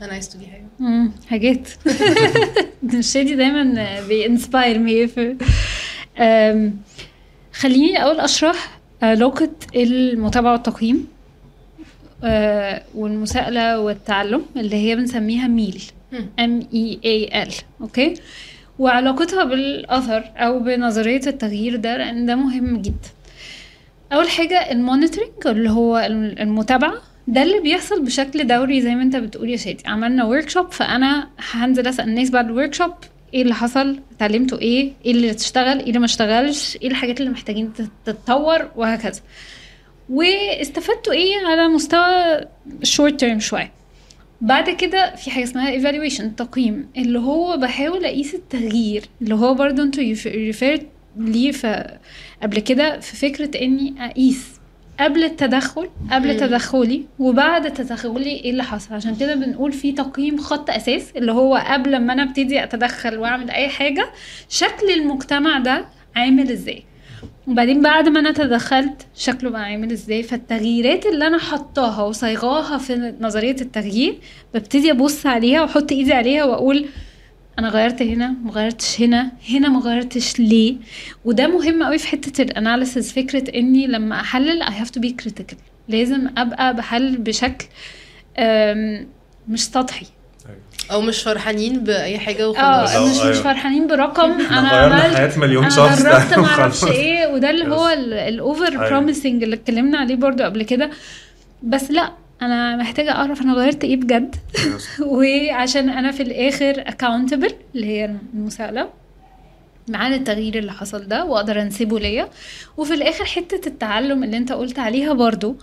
أنا 0.03 0.13
عايز 0.13 0.29
تقولي 0.29 0.47
حاجة. 0.47 0.67
مم. 0.79 1.13
حاجات. 1.29 1.69
الشادي 2.95 3.35
دايما 3.35 4.01
بينسباير 4.09 4.79
مي 4.79 5.07
في 5.09 5.37
خليني 7.53 7.91
الأول 7.97 8.21
أشرح 8.21 8.79
علاقه 9.03 9.51
المتابعة 9.75 10.53
والتقييم 10.53 11.07
آه، 12.25 12.83
والمساءلة 12.95 13.81
والتعلم 13.81 14.43
اللي 14.57 14.77
هي 14.77 14.97
بنسميها 14.97 15.49
MEAL. 15.49 15.83
M 16.39 16.69
E 16.75 16.99
A 17.05 17.43
L 17.43 17.53
okay؟ 17.81 18.15
وعلاقتها 18.79 19.45
بالأثر 19.45 20.25
أو 20.37 20.59
بنظرية 20.59 21.21
التغيير 21.27 21.77
ده 21.77 21.97
لأن 21.97 22.27
ده 22.27 22.35
مهم 22.35 22.77
جدا. 22.83 23.09
أول 24.13 24.29
حاجة 24.29 24.73
ال 24.73 24.78
monitoring 24.78 25.31
اللي 25.47 25.71
هو 25.71 25.99
المتابعة 26.41 26.95
ده 27.29 27.43
اللي 27.43 27.61
بيحصل 27.61 28.05
بشكل 28.05 28.47
دوري 28.47 28.81
زي 28.81 28.95
ما 28.95 29.03
أنت 29.03 29.17
بتقول 29.17 29.51
يا 29.51 29.57
شادي 29.57 29.83
عملنا 29.87 30.25
work 30.25 30.49
فأنا 30.73 31.29
هنزل 31.51 31.87
أسأل 31.87 32.09
الناس 32.09 32.31
بعد 32.31 32.45
ال 32.47 32.52
work 32.52 32.75
إيه 33.35 33.43
اللي 33.43 33.55
حصل؟ 33.55 34.01
اتعلمتوا 34.17 34.59
إيه؟ 34.59 34.93
إيه 35.07 35.13
اللي 35.13 35.35
تشتغل 35.35 35.79
إيه 35.79 35.87
اللي 35.87 35.99
ما 35.99 36.05
اشتغلش؟ 36.05 36.77
إيه 36.83 36.89
الحاجات 36.89 37.21
اللي 37.21 37.31
محتاجين 37.31 37.73
تت- 37.73 37.91
تتطور؟ 38.07 38.69
وهكذا. 38.77 39.21
واستفدتوا 40.11 41.13
إيه؟ 41.13 41.47
على 41.47 41.69
مستوى 41.69 42.41
short 42.83 43.21
term 43.21 43.41
شوية. 43.41 43.73
بعد 44.41 44.71
كده 44.71 45.15
في 45.17 45.31
حاجة 45.31 45.45
اسمها 45.45 45.79
evaluation 45.79 46.23
تقييم 46.37 46.89
اللي 46.97 47.19
هو 47.19 47.57
بحاول 47.57 48.05
أقيس 48.05 48.35
التغيير 48.35 49.05
اللي 49.23 49.35
هو 49.35 49.55
برضه 49.55 49.83
أنتوا 49.83 50.03
referred 50.27 50.87
ليه 51.17 51.53
قبل 52.43 52.59
كده 52.59 53.01
في 53.01 53.17
فكرة 53.17 53.63
إني 53.63 53.95
أقيس 53.99 54.59
قبل 55.01 55.25
التدخل 55.25 55.89
قبل. 56.13 56.37
تدخلي 56.37 57.05
وبعد 57.19 57.73
تدخلي 57.73 58.31
إيه 58.31 58.51
اللي 58.51 58.63
حصل 58.65 58.95
عشان 58.95 59.17
كده 59.17 59.35
بنقول 59.35 59.73
في 59.73 59.93
تقييم 59.93 60.39
خط 60.39 60.71
أساس 60.71 61.11
اللي 61.17 61.33
هو 61.33 61.57
قبل 61.57 61.99
ما 61.99 62.13
أنا 62.13 62.23
أبتدي 62.23 62.65
أتدخل 62.65 63.19
وأعمل 63.19 63.51
أي 63.51 63.69
حاجة 63.69 64.09
شكل 64.49 64.91
المجتمع 64.91 65.59
ده 65.59 65.85
عامل 66.17 66.51
إزاي 66.51 66.83
وبعدين 67.47 67.83
بعد 67.83 68.09
ما 68.09 68.21
أنا 68.21 68.33
تدخلت 68.33 69.07
شكله 69.17 69.51
بقى 69.51 69.65
عامل 69.65 69.93
إزاي؟ 69.93 70.23
فالتغييرات 70.23 71.07
اللي 71.07 71.27
أنا 71.27 71.39
حطاها 71.39 72.03
وصيغاها 72.03 72.79
في 72.79 73.15
نظرية 73.21 73.57
التغيير 73.61 74.19
ببتدي 74.55 74.91
أبص 74.91 75.27
عليها 75.27 75.63
وأحط 75.63 75.93
إيدي 75.93 76.13
عليها 76.13 76.45
وأقول 76.45 76.87
أنا 77.59 77.69
غيرت 77.69 78.03
هنا 78.03 78.29
ما 78.45 78.51
غيرتش 78.51 79.01
هنا 79.01 79.33
هنا 79.51 79.69
ما 79.69 79.81
غيرتش 79.81 80.41
ليه؟ 80.41 80.77
وده 81.25 81.47
مهم 81.47 81.83
قوي 81.83 81.99
في 81.99 82.09
حتة 82.09 82.43
الاناليسز 82.43 83.13
فكرة 83.13 83.57
إني 83.59 83.87
لما 83.87 84.21
أحلل 84.21 84.63
I 84.63 84.71
have 84.71 84.89
to 84.99 85.03
be 85.03 85.09
critical. 85.25 85.57
لازم 85.89 86.29
أبقى 86.37 86.77
بحل 86.77 87.17
بشكل 87.17 87.65
مش 89.49 89.65
سطحي. 89.65 90.07
أو 90.93 91.01
مش 91.01 91.23
فرحانين 91.23 91.85
بأي 91.85 92.19
حاجة 92.19 92.49
وخلاص 92.49 92.95
آه 92.97 92.99
لا، 93.05 93.11
مش 93.11 93.17
مش 93.17 93.21
أيوة. 93.23 93.33
فرحانين 93.43 93.87
برقم 93.87 94.31
أنا 94.33 94.69
عملت 94.69 95.15
حياة 95.17 95.39
مليون 95.39 95.65
أنا 95.65 95.75
شخص 95.75 96.03
جربت 96.03 96.35
ما 96.39 96.43
وخلاص. 96.43 96.85
إيه 96.85 97.27
وده 97.27 97.51
اللي 97.51 97.75
هو. 97.75 97.89
ال 98.29 98.37
over 98.37 98.69
أيوة. 98.69 98.89
promising 98.89 99.43
اللي 99.43 99.57
اتكلمنا 99.57 99.99
عليه 99.99 100.15
برضو 100.17 100.43
قبل 100.43 100.63
كده 100.63 100.91
بس 101.63 101.91
لا 101.91 102.13
أنا 102.43 102.77
محتاجة 102.77 103.11
أعرف 103.13 103.43
أنا 103.43 103.53
غيرت 103.55 103.85
إيه 103.85 103.97
بجد. 103.97 104.37
وعشان 105.07 105.89
أنا 105.89 106.11
في 106.13 106.23
الآخر 106.23 106.85
accountable 106.85 107.53
اللي 107.75 107.87
هي 107.87 108.11
المساءلة 108.35 108.89
معانا 109.89 110.17
التغيير 110.17 110.59
اللي 110.59 110.73
حصل 110.73 111.09
ده 111.09 111.25
وأقدر 111.25 111.63
أنسبه 111.63 111.99
ليا 112.01 112.29
وفي 112.77 112.95
الآخر 112.95 113.25
حتة 113.25 113.69
التعلم 113.69 114.25
اللي 114.25 114.37
أنت 114.37 114.53
قلت 114.53 114.79
عليها 114.79 115.13
برضو 115.13 115.57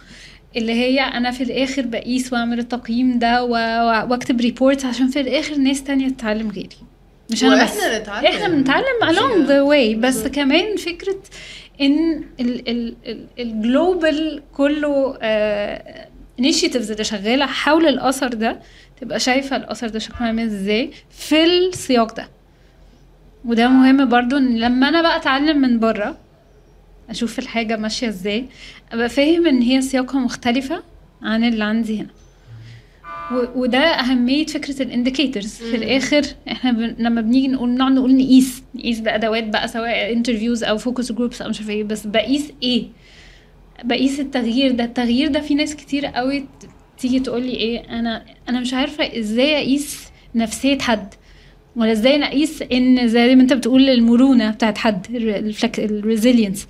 اللي 0.56 0.74
هي 0.74 1.00
أنا 1.00 1.32
في 1.32 1.44
الآخر 1.44 1.82
بقيس 1.82 2.34
وأعمل 2.34 2.60
التقييم 2.60 3.20
ده 3.20 3.44
وأكتب 3.44 4.42
report 4.42 4.86
عشان 4.86 5.08
في 5.08 5.20
الآخر 5.22 5.56
ناس 5.56 5.84
تانية 5.84 6.10
تتعلم 6.10 6.50
غيري. 6.52 6.70
مش 7.32 7.44
أنا 7.44 7.64
بس. 7.64 7.78
نتعلم. 8.02 8.26
إحنا 8.26 8.48
بنتعلم 8.48 8.86
along 9.04 9.48
the 9.48 9.70
way. 9.72 9.98
بس 10.00 10.16
بالظبط. 10.16 10.36
كمان 10.36 10.76
فكرة 10.78 11.18
إن 11.82 12.24
ال 13.40 13.54
global 13.54 14.42
كله 14.54 15.18
initiatives 16.40 16.92
اللي 16.92 17.04
شغالة 17.04 17.46
حول 17.46 17.88
الأثر 17.88 18.28
ده 18.28 18.60
تبقى 19.02 19.20
شايفة 19.20 19.56
الأثر 19.56 19.88
ده 19.90 20.00
شكله 20.00 20.18
عامل 20.28 20.44
إزاي 20.44 20.92
في 21.10 21.46
السياق 21.46 22.16
ده. 22.16 22.30
وده 23.46 23.68
مهم 23.68 24.10
برضو 24.10 24.38
إن 24.38 24.58
لما 24.58 24.90
أنا 24.90 25.02
بقى 25.02 25.16
أتعلم 25.16 25.58
من 25.62 25.80
بره 25.80 26.18
أشوف 27.10 27.40
الحاجة 27.40 27.78
ماشية 27.78 28.08
إزاي. 28.08 28.46
أبقى 28.92 29.10
فاهم 29.10 29.48
إن 29.48 29.62
هي 29.62 29.82
سياقها 29.82 30.20
مختلفة 30.20 30.84
عن 31.22 31.44
اللي 31.44 31.64
عندي 31.64 32.00
هنا. 32.00 32.10
وده 33.56 33.80
أهمية 33.80 34.46
فكرة 34.46 34.82
ال 34.82 34.88
indicators 34.88 35.48
في. 35.56 35.76
الآخر 35.76 36.22
إحنا 36.52 36.72
ب... 36.72 36.96
لما 37.00 37.22
بنيجي 37.22 37.48
نقول 37.48 37.70
نقعد 37.74 37.92
نقول 37.92 38.16
نقيس. 38.18 38.64
نقيس 38.76 39.00
بادوات 39.00 39.44
بقى 39.44 39.68
سواء 39.68 40.14
interviews 40.14 40.64
أو 40.64 40.78
focus 40.78 41.12
groups 41.12 41.42
أو 41.42 41.50
مش 41.50 41.60
عارفة 41.60 41.74
إيه. 41.74 41.84
بس 41.84 42.08
بقيس 42.08 42.52
إيه؟ 42.64 42.88
بقيس 43.84 44.20
التغيير 44.20 44.72
ده. 44.72 44.84
التغيير 44.84 45.28
ده 45.28 45.42
في 45.42 45.56
ناس 45.56 45.76
كتير 45.76 46.06
قوي 46.06 46.46
تيجي 46.98 47.20
تقول 47.20 47.42
لي 47.42 47.52
إيه 47.56 47.80
أنا 48.00 48.26
أنا 48.50 48.60
مش 48.60 48.74
عارفة 48.74 49.20
إزاي 49.20 49.58
أقيس 49.58 50.08
نفسية 50.36 50.80
حد. 50.80 51.14
ولا 51.76 51.92
إزاي 51.92 52.16
أنا 52.16 52.26
اقيس 52.28 52.62
ان 52.62 53.08
زي 53.08 53.36
ما 53.36 53.42
انت 53.42 53.54
بتقول 53.54 53.90
المرونة 53.90 54.52
بتاعت 54.52 54.78
حد 54.78 55.06
ال 55.80 55.88
resilience 55.88 56.68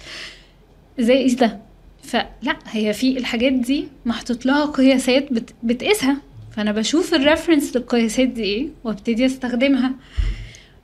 إزاي 0.99 1.19
اقيس 1.19 1.33
ده؟ 1.33 1.59
فلا 2.03 2.57
هي 2.71 2.93
في 2.93 3.17
الحاجات 3.17 3.53
دي 3.53 3.87
محطوط 4.05 4.45
لها 4.45 4.65
قياسات 4.65 5.33
بت... 5.33 5.53
بتقيسها. 5.63 6.17
فأنا 6.55 6.71
بشوف 6.71 7.13
ال 7.13 7.20
reference 7.20 7.75
للقياسات 7.77 8.27
دي 8.27 8.43
إيه 8.43 8.67
وابتدي 8.83 9.25
استخدمها. 9.25 9.91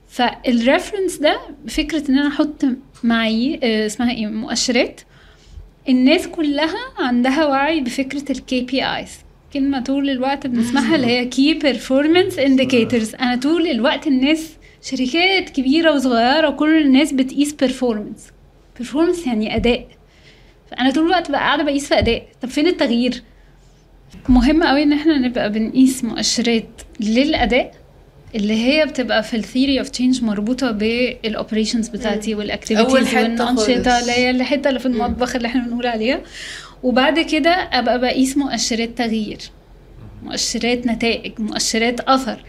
فال 0.08 0.28
reference 0.28 1.16
ده 1.16 1.40
فكرة 1.68 2.10
إن 2.10 2.18
أنا 2.18 2.28
أحط 2.28 2.64
معي 3.04 3.60
آه، 3.62 3.86
اسمها 3.86 4.10
إيه؟ 4.12 4.26
مؤشرات. 4.26 5.00
الناس 5.88 6.26
كلها 6.26 6.78
عندها 6.98 7.46
وعي 7.46 7.80
بفكرة 7.80 8.32
ال 8.32 8.60
KPIs 8.60 9.10
كلمة 9.52 9.80
طول 9.80 10.10
الوقت 10.10 10.46
بنسمعها 10.46 10.96
اللي 10.96 11.06
هي 11.06 11.24
key 11.24 11.54
performance 11.54 12.38
indicators 12.38 13.14
أنا 13.14 13.36
طول 13.36 13.66
الوقت 13.66 14.06
الناس 14.06 14.50
شركات 14.82 15.50
كبيرة 15.50 15.94
وصغيرة 15.94 16.48
وكل 16.48 16.80
الناس 16.82 17.12
بتقيس 17.12 17.52
performance 17.52 18.26
performance 18.78 19.26
يعني 19.26 19.56
أداء. 19.56 19.86
فأنا 20.70 20.90
طول 20.90 21.06
الوقت 21.06 21.30
بقى 21.30 21.40
قاعدة 21.40 21.62
بقيس 21.62 21.88
في 21.88 21.98
أداء. 21.98 22.22
طب 22.42 22.48
فين 22.48 22.66
التغيير؟ 22.66 23.22
مهم 24.28 24.62
قوي 24.62 24.82
إن 24.82 24.92
إحنا 24.92 25.18
نبقى 25.18 25.52
بنقيس 25.52 26.04
مؤشرات 26.04 26.82
للأداء 27.00 27.74
اللي 28.34 28.54
هي 28.54 28.86
بتبقى 28.86 29.22
في 29.22 29.36
ال 29.36 29.42
theory 29.42 29.78
of 29.78 29.88
change 29.88 30.24
مربوطة 30.24 30.70
بال 30.70 30.90
operations 30.90 31.88
بتاعتي 31.88 32.34
وال 32.34 32.44
activities 32.44 32.92
والأنشطة. 32.94 34.00
اللي 34.00 34.12
هي 34.12 34.30
الحتة 34.30 34.68
اللي 34.68 34.80
في 34.80 34.86
المطبخ 34.86 35.36
اللي 35.36 35.48
إحنا 35.48 35.66
بنقول 35.66 35.86
عليها. 35.86 36.20
وبعد 36.82 37.20
كده 37.20 37.50
أبقى 37.50 38.00
بقيس 38.00 38.36
مؤشرات 38.36 38.98
تغيير 38.98 39.38
مؤشرات 40.22 40.86
نتائج 40.86 41.32
مؤشرات 41.40 42.00
أثر. 42.00 42.44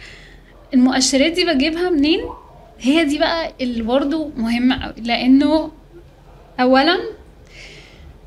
المؤشرات 0.74 1.32
دي 1.32 1.46
بجيبها 1.46 1.90
منين؟ 1.90 2.20
هي 2.80 3.06
دي 3.06 3.18
بقى 3.20 3.54
اللي 3.62 3.84
برضه 3.84 4.30
مهمه 4.38 4.84
قوي 4.84 4.94
لأنه 5.04 5.72
اولا 6.60 7.00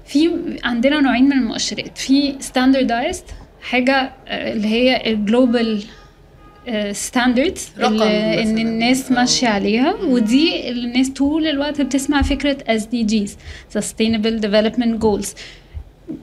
في 0.07 0.31
عندنا 0.65 1.01
نوعين 1.01 1.25
من 1.25 1.33
المؤشرات. 1.33 1.99
في 1.99 2.35
standardized 2.41 3.25
حاجة 3.63 4.13
آه، 4.29 4.53
اللي 4.53 4.69
هي 4.69 5.13
ال 5.13 5.23
global 5.23 5.85
standards 6.93 7.69
رقم 7.79 8.03
إن. 8.03 8.59
الناس 8.59 9.09
أو- 9.09 9.13
ماشية 9.13 9.49
عليها. 9.49 9.95
ودي 9.95 10.69
اللي 10.69 10.87
الناس 10.89 11.09
طول 11.11 11.47
الوقت 11.47 11.81
بتسمع 11.81 12.23
فكرة 12.23 12.59
SDGs 12.79 13.31
Sustainable 13.79 14.41
Development 14.43 15.03
Goals. 15.05 15.29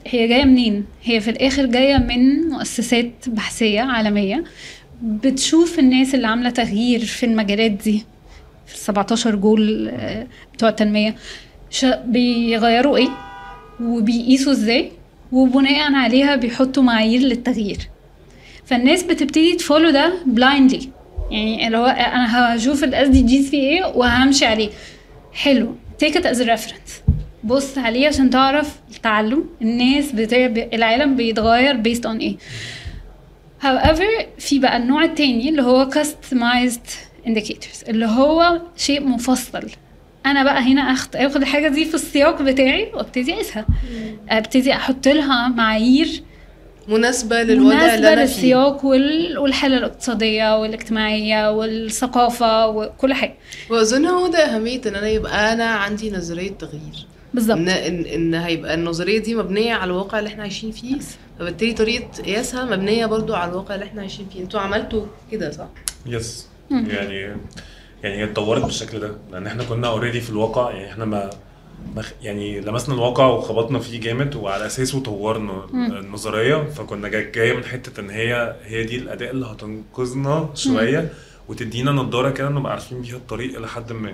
هي 0.06 0.28
جاية 0.28 0.44
منين؟ 0.44 0.84
هي 1.04 1.20
في 1.20 1.30
الآخر 1.30 1.66
جاية 1.66 1.96
من 1.98 2.40
مؤسسات 2.48 3.12
بحثية 3.26 3.80
عالمية 3.80 4.44
بتشوف 5.02 5.78
الناس 5.78 6.14
اللي 6.14 6.26
عاملة 6.26 6.50
تغيير 6.50 7.00
في 7.00 7.26
المجالات 7.26 7.70
دي 7.70 8.04
في 8.66 8.74
ال 8.74 8.78
17 8.78 9.34
جول 9.36 9.88
آه، 9.88 10.26
بتوع 10.54 10.68
التنمية. 10.68 11.14
بيغيروا 12.04 12.96
إيه؟ 12.96 13.08
وبيقيسوا 13.80 14.52
إزاي؟ 14.52 14.90
وبناء 15.32 15.92
عليها 15.92 16.36
بيحطوا 16.36 16.82
معايير 16.82 17.20
للتغيير. 17.20 17.78
فالناس 18.64 19.02
بتبتدي 19.02 19.54
ت 19.54 19.59
follow 19.59 19.90
ده 19.90 20.12
blindly 20.26 20.88
يعني 21.30 21.66
اللي 21.66 21.78
هو 21.78 21.86
أنا 21.86 22.56
هشوف 22.56 22.84
ال 22.84 23.08
SDGs 23.08 23.50
فيه 23.50 23.58
إيه 23.58 23.84
وهمشي 23.84 24.44
عليه. 24.46 24.68
حلو. 25.32 25.74
take 25.98 26.16
it 26.16 26.26
as 26.26 26.42
reference 26.42 27.03
بص 27.44 27.78
عليه 27.78 28.08
عشان 28.08 28.30
تعرف 28.30 28.76
التعلم. 28.96 29.44
الناس 29.62 30.12
بت... 30.12 30.32
العالم 30.74 31.16
بيتغير 31.16 31.82
based 31.82 32.04
on 32.04 32.20
إيه 32.20 32.36
however 33.62 34.26
في 34.38 34.58
بقى 34.58 34.76
النوع 34.76 35.04
التاني 35.04 35.48
اللي 35.48 35.62
هو 35.62 35.90
customized 35.90 36.90
indicators 37.26 37.88
اللي 37.88 38.06
هو 38.06 38.60
شيء 38.76 39.06
مفصل. 39.08 39.62
أنا 40.26 40.44
بقى 40.44 40.60
هنا 40.62 40.82
اخد 40.82 41.16
آخد 41.16 41.36
الحاجة 41.36 41.68
دي 41.68 41.84
في 41.84 41.94
السياق 41.94 42.42
بتاعي 42.42 42.90
وأبتدي 42.94 43.34
أقيسها. 43.34 43.66
أبتدي 44.28 44.72
أحط 44.72 45.08
لها 45.08 45.48
معايير 45.48 46.22
مناسبة 46.88 47.42
للوضع 47.42 47.72
اللي 47.72 47.84
مناسبة 47.86 48.12
أنا 48.12 48.26
فيه. 48.26 48.34
للسياق 48.34 48.84
وال... 48.84 49.38
والحالة 49.38 49.76
الاقتصادية 49.76 50.60
والاجتماعية 50.60 51.50
والثقافة 51.50 52.66
وكل 52.68 53.14
حاجة. 53.14 53.34
وأظن 53.70 54.06
هو 54.06 54.26
ده 54.28 54.38
أهمية 54.38 54.80
إن 54.86 54.96
أنا 54.96 55.08
يبقى 55.08 55.52
أنا 55.52 55.64
عندي 55.64 56.10
نظرية 56.10 56.50
تغيير. 56.50 57.06
بالظبط. 57.34 57.56
ان 57.58 57.68
ان 57.68 58.04
إن 58.04 58.34
هيبقى 58.34 58.74
النظرية 58.74 59.18
دي 59.18 59.34
مبنية 59.34 59.74
على 59.74 59.90
الواقع 59.90 60.18
اللي 60.18 60.28
إحنا 60.28 60.42
عايشين 60.42 60.70
فيه. 60.72 60.96
فبالتالي 61.38 61.72
طريقة 61.72 62.22
قياسها 62.22 62.64
مبنية 62.64 63.06
برضو 63.06 63.34
على 63.34 63.50
الواقع 63.50 63.74
اللي 63.74 63.84
إحنا 63.86 64.00
عايشين 64.00 64.26
فيه. 64.32 64.40
أنتوا 64.40 64.60
عملتوا 64.60 65.06
كده 65.32 65.50
صح؟ 65.50 65.66
yes. 66.06 66.48
يعني 66.70 67.14
يعني 68.02 68.16
هي 68.18 68.24
اتطورت 68.24 68.62
بالشكل 68.64 69.00
ده. 69.00 69.16
لأن 69.32 69.46
إحنا 69.46 69.64
كنا 69.64 69.88
already 69.88 70.20
في 70.20 70.30
الواقع. 70.30 70.70
يعني 70.70 70.92
إحنا 70.92 71.04
ما 71.04 71.30
يعني 72.22 72.60
لمسنا 72.60 72.94
الواقع 72.94 73.26
وخبطنا 73.26 73.78
فيه 73.78 74.00
جامد 74.00 74.34
وعلى 74.36 74.66
أساسه 74.66 75.00
طورنا. 75.00 75.64
النظرية. 75.74 76.56
فكنا 76.64 77.08
جاي 77.08 77.30
جاية 77.30 77.52
من 77.52 77.64
حتة 77.64 78.00
إن 78.00 78.10
هي 78.10 78.56
هي 78.64 78.84
دي 78.84 78.96
الأداة 78.98 79.30
اللي 79.30 79.46
هتنقذنا 79.46 80.48
شوية 80.54 81.08
وتدينا 81.48 81.92
نضارة 81.92 82.30
كده 82.30 82.48
نبقى 82.48 82.72
عارفين 82.72 83.00
بيها 83.02 83.16
الطريق 83.16 83.58
إلى 83.58 83.68
حد 83.68 83.92
ما. 83.92 84.12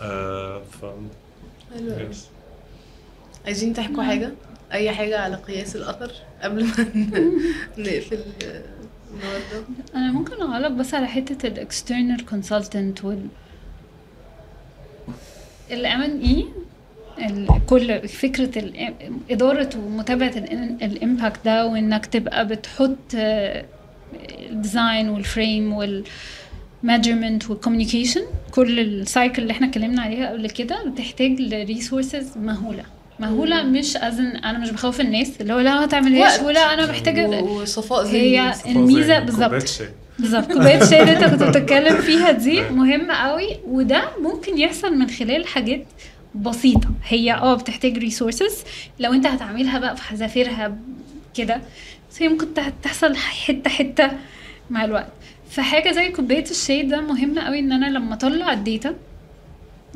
آه 0.00 0.62
ف 0.80 0.84
حلو 1.74 1.92
أوي. 1.92 2.02
yes. 2.10 2.28
عايزين 3.46 3.72
تحكوا 3.74 4.02
حاجة؟ 4.02 4.30
أي 4.72 4.90
حاجة 4.90 5.18
على 5.20 5.36
قياس 5.36 5.76
الأثر 5.76 6.12
قبل 6.42 6.64
ما 6.64 6.72
نقفل 7.78 8.18
آه، 8.44 8.62
النهارده؟ 9.14 9.66
أنا 9.94 10.12
ممكن 10.12 10.42
اعلق 10.42 10.68
بس 10.68 10.94
على 10.94 11.06
حتة 11.06 11.46
ال 11.46 11.55
external 11.55 12.26
consultant 12.26 13.04
وال 13.04 13.26
ال 15.70 16.02
M&E 16.02 16.46
كل 17.66 18.08
فكرة 18.08 18.58
ال- 18.58 18.94
إدارة 19.30 19.70
ومتابعة 19.76 20.32
ال 20.82 20.90
impact 20.90 21.40
ده 21.44 21.66
وإنك 21.66 22.06
تبقى 22.06 22.46
بتحط 22.48 22.96
آه، 23.16 23.64
الديزاين 24.50 25.08
والفريم 25.08 25.72
والميجرمنت 26.82 27.50
والكوميونيكيشن 27.50 28.22
كل 28.50 28.80
ال 28.80 28.90
cycle 28.90 29.42
اللي 29.42 29.52
إحنا 29.52 29.66
اتكلمنا 29.66 30.02
عليها 30.02 30.30
قبل 30.30 30.50
كده 30.50 30.84
بتحتاج 30.88 31.40
ل 31.40 31.50
resources 31.50 32.38
مهولة 33.20 33.56
مهولة 33.56 33.62
مش 33.78 33.96
أظن 33.96 34.26
أنا 34.26 34.58
مش 34.58 34.70
بخوف 34.70 35.00
الناس 35.00 35.32
اللي 35.40 35.52
هو 35.52 35.58
لا 35.58 35.80
ما 35.80 35.86
تعملهاش. 35.86 36.40
ولا 36.40 36.74
أنا 36.74 36.86
محتاجة 36.86 37.26
وصفاء 37.42 38.06
هي 38.06 38.52
ذهني 38.66 38.72
الميزة 38.78 39.18
بالظبط. 39.18 39.64
بالظبط 40.18 40.52
كوباية 40.52 40.82
الشاي 40.82 41.00
اللي 41.02 41.12
أنت 41.12 41.24
كنت 41.24 41.42
بتتكلم 41.42 41.96
فيها 41.96 42.30
دي 42.30 42.60
مهمه 42.80 43.14
قوي 43.14 43.48
وده 43.66 44.02
ممكن 44.22 44.58
يحصل 44.58 44.94
من 44.94 45.10
خلال 45.10 45.46
حاجات 45.46 45.84
بسيطة 46.34 46.88
هي 47.08 47.32
آه 47.34 47.54
بتحتاج 47.54 47.98
resources 47.98 48.64
لو 49.00 49.12
أنت 49.12 49.26
هتعملها 49.26 49.78
بقى 49.78 49.96
في 49.96 50.02
حذافيرها 50.02 50.76
كده 51.34 51.60
بس 52.10 52.22
هي 52.22 52.28
ممكن 52.28 52.54
تح- 52.54 52.68
تحصل 52.82 53.16
حتة 53.16 53.70
حتة 53.70 54.10
مع 54.70 54.84
الوقت 54.84 55.08
فحاجة 55.50 55.92
زي 55.92 56.08
كوباية 56.08 56.44
الشاي 56.50 56.82
ده 56.82 57.00
مهم 57.00 57.38
قوي 57.38 57.58
إن 57.58 57.72
أنا 57.72 57.86
لما 57.86 58.14
أطلع 58.14 58.52
ال 58.52 58.60
data 58.60 58.94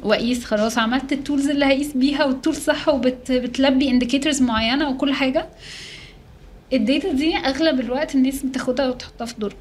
واقيس 0.03 0.45
خلاص 0.45 0.79
عملت 0.79 1.13
ال 1.13 1.19
tools 1.19 1.49
اللي 1.49 1.65
هقيس 1.65 1.93
بيها 1.97 2.25
وال 2.25 2.35
tools 2.35 2.59
صح 2.59 2.89
وبتلبي 2.89 3.91
indicators 3.91 4.43
معينة 4.43 4.89
وكل 4.91 5.13
حاجة. 5.13 5.47
ال 6.73 6.81
data 6.81 7.13
دي 7.13 7.37
أغلب 7.37 7.81
الوقت 7.81 8.15
الناس 8.15 8.43
بتاخدها 8.43 8.89
وتحطها 8.89 9.25
في 9.25 9.35
درج. 9.39 9.53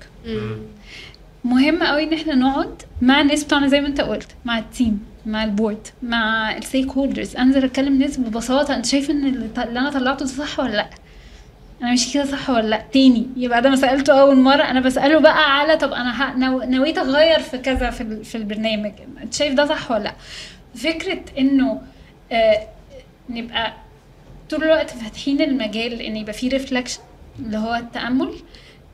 مهم 1.43 1.83
قوي 1.83 2.03
إن 2.03 2.13
إحنا 2.13 2.35
نقعد 2.35 2.81
مع 3.01 3.21
الناس 3.21 3.43
بتوعنا 3.43 3.67
زي 3.67 3.81
ما 3.81 3.87
أنت 3.87 4.01
قلت 4.01 4.27
مع 4.45 4.59
ال 4.59 4.67
team 4.67 4.99
مع 5.25 5.43
ال 5.43 5.50
board 5.50 5.87
مع 6.03 6.57
ال 6.57 6.91
stakeholders 6.91 7.35
أنزل 7.35 7.63
أكلم 7.63 7.99
ناس 7.99 8.17
ببساطة 8.19 8.75
أنت 8.75 8.85
شايف 8.85 9.11
إن 9.11 9.25
اللي 9.27 9.49
أنا 9.79 9.89
طلعته 9.89 10.25
ده 10.25 10.31
صح 10.31 10.59
ولا 10.59 10.71
لأ؟ 10.71 10.89
أنا 11.81 11.93
مش 11.93 12.13
كده 12.13 12.25
صح 12.25 12.49
ولا 12.49 12.67
لأ؟ 12.67 12.85
تاني 12.93 13.27
يبقى 13.37 13.61
ده 13.61 13.69
ما 13.69 13.75
سألته 13.75 14.21
أول 14.21 14.35
مرة 14.37 14.63
أنا 14.63 14.79
بسأله 14.79 15.19
بقى 15.19 15.59
على 15.59 15.77
طب 15.77 15.93
أنا 15.93 16.33
نويت 16.65 16.97
أغير 16.97 17.39
في 17.39 17.57
كذا 17.57 17.89
في, 17.89 18.23
في 18.23 18.35
البرنامج 18.35 18.91
أنت 19.21 19.33
شايف 19.33 19.53
ده 19.53 19.65
صح 19.65 19.91
ولا 19.91 20.03
لأ؟ 20.03 20.13
فكرة 20.75 21.21
إنه 21.37 21.81
آه 22.31 22.67
نبقى 23.29 23.73
طول 24.49 24.63
الوقت 24.63 24.89
فاتحين 24.89 25.41
المجال 25.41 26.01
إن 26.01 26.15
يبقى 26.17 26.33
فيه 26.33 26.49
reflection 26.49 26.99
اللي 27.39 27.57
هو 27.57 27.75
التأمل 27.75 28.33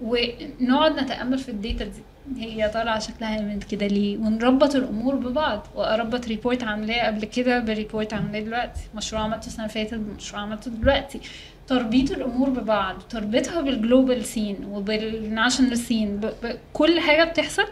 ونقعد 0.01 0.99
نتأمل 0.99 1.37
في 1.39 1.49
ال 1.49 1.57
data 1.57 1.85
دي. 1.85 2.01
هي 2.39 2.69
طالعة 2.69 2.99
شكلها 2.99 3.29
عامل 3.29 3.61
كده 3.61 3.87
ليه؟ 3.87 4.17
ونربط 4.17 4.75
الأمور 4.75 5.15
ببعض. 5.15 5.67
وأربط 5.75 6.27
report 6.27 6.63
عاملاه 6.63 7.07
قبل 7.07 7.25
كده 7.25 7.59
ب 7.59 7.67
report 7.67 8.13
عاملاه 8.13 8.39
دلوقتي. 8.39 8.79
مشروع 8.95 9.21
عملته 9.21 9.47
السنة 9.47 9.65
اللي 9.65 9.73
فاتت 9.73 9.93
بمشروع 9.93 10.41
عملته 10.41 10.71
دلوقتي. 10.71 11.19
تربط 11.67 12.11
الأمور 12.11 12.49
ببعض 12.49 12.95
تربطها 13.09 13.61
بال 13.61 13.77
global 13.77 14.25
scene 14.25 14.57
وبال 14.71 15.00
national 15.00 15.77
scene 15.77 16.21
كل 16.73 16.99
حاجة 16.99 17.23
بتحصل 17.23 17.65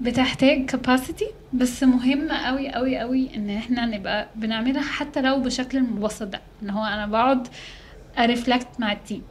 بتحتاج 0.00 0.64
capacity 0.66 1.26
بس 1.52 1.82
مهم 1.82 2.28
قوي 2.32 2.68
قوي 2.72 2.98
قوي 2.98 3.28
إن 3.36 3.50
إحنا 3.50 3.86
نبقى 3.86 4.28
بنعملها 4.36 4.82
حتى 4.82 5.20
لو 5.20 5.40
بشكل 5.40 5.78
المبسط 5.78 6.22
ده 6.26 6.40
ان 6.62 6.70
هو 6.70 6.84
أنا 6.84 7.06
بقعد 7.06 7.48
ا 8.18 8.24
reflect 8.24 8.66
مع 8.78 8.92
ال 8.92 8.98
team 8.98 9.22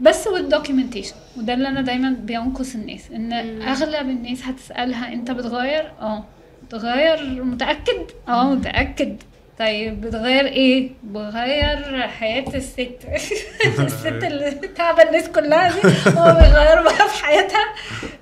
بس 0.00 0.26
وال 0.26 0.38
documentation 0.38 1.14
وده 1.36 1.54
اللي 1.54 1.68
أنا 1.68 1.80
دايما 1.80 2.10
بينقص 2.10 2.74
الناس 2.74 3.10
إن. 3.10 3.32
أغلب 3.62 4.10
الناس 4.10 4.42
هتسألها 4.44 5.12
أنت 5.12 5.30
بتغير؟ 5.30 5.92
آه. 6.00 6.24
بتغير 6.68 7.44
متأكد؟ 7.44 8.06
آه 8.28 8.54
متأكد. 8.54 9.16
طيب 9.58 10.00
بتغير 10.00 10.46
إيه؟ 10.46 10.90
بغير 11.02 12.08
حياة 12.08 12.44
الست. 12.54 12.98
الست 13.78 14.06
اللي 14.06 14.50
تعبى 14.50 15.02
الناس 15.02 15.28
كلها 15.28 15.68
دي 15.72 15.88
هو 16.18 16.34
بيغير 16.34 16.82
بقى 16.82 17.08
في 17.08 17.24
حياتها. 17.24 17.64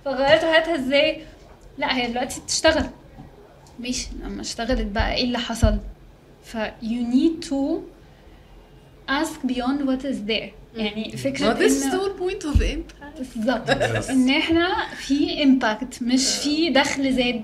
فغيرت 0.04 0.44
حياتها 0.44 0.74
إزاي؟ 0.74 1.22
لأ 1.78 1.96
هي 1.96 2.06
دلوقتي 2.06 2.40
بتشتغل. 2.40 2.84
ماشي 3.78 4.08
لما 4.24 4.40
اشتغلت 4.40 4.86
بقى 4.86 5.14
إيه 5.14 5.24
اللي 5.24 5.38
حصل؟ 5.38 5.78
ف 6.44 6.56
you 6.82 7.12
need 7.14 7.44
to 7.48 7.78
ask 9.10 9.46
beyond 9.48 9.88
what 9.88 10.04
is 10.04 10.28
there. 10.28 10.50
يعني 10.76 11.16
فكرة 11.16 11.54
Well, 11.54 11.58
this 11.58 11.72
is 11.72 11.84
the 11.84 11.96
whole 11.96 12.18
point 12.20 12.44
of 12.54 12.60
impact. 12.62 13.18
بالظبط. 13.18 13.70
إن 14.10 14.28
إحنا 14.30 14.68
في 14.96 15.42
امباكت 15.42 16.02
مش 16.02 16.36
في 16.36 16.70
دخل 16.70 17.12
زاد. 17.12 17.42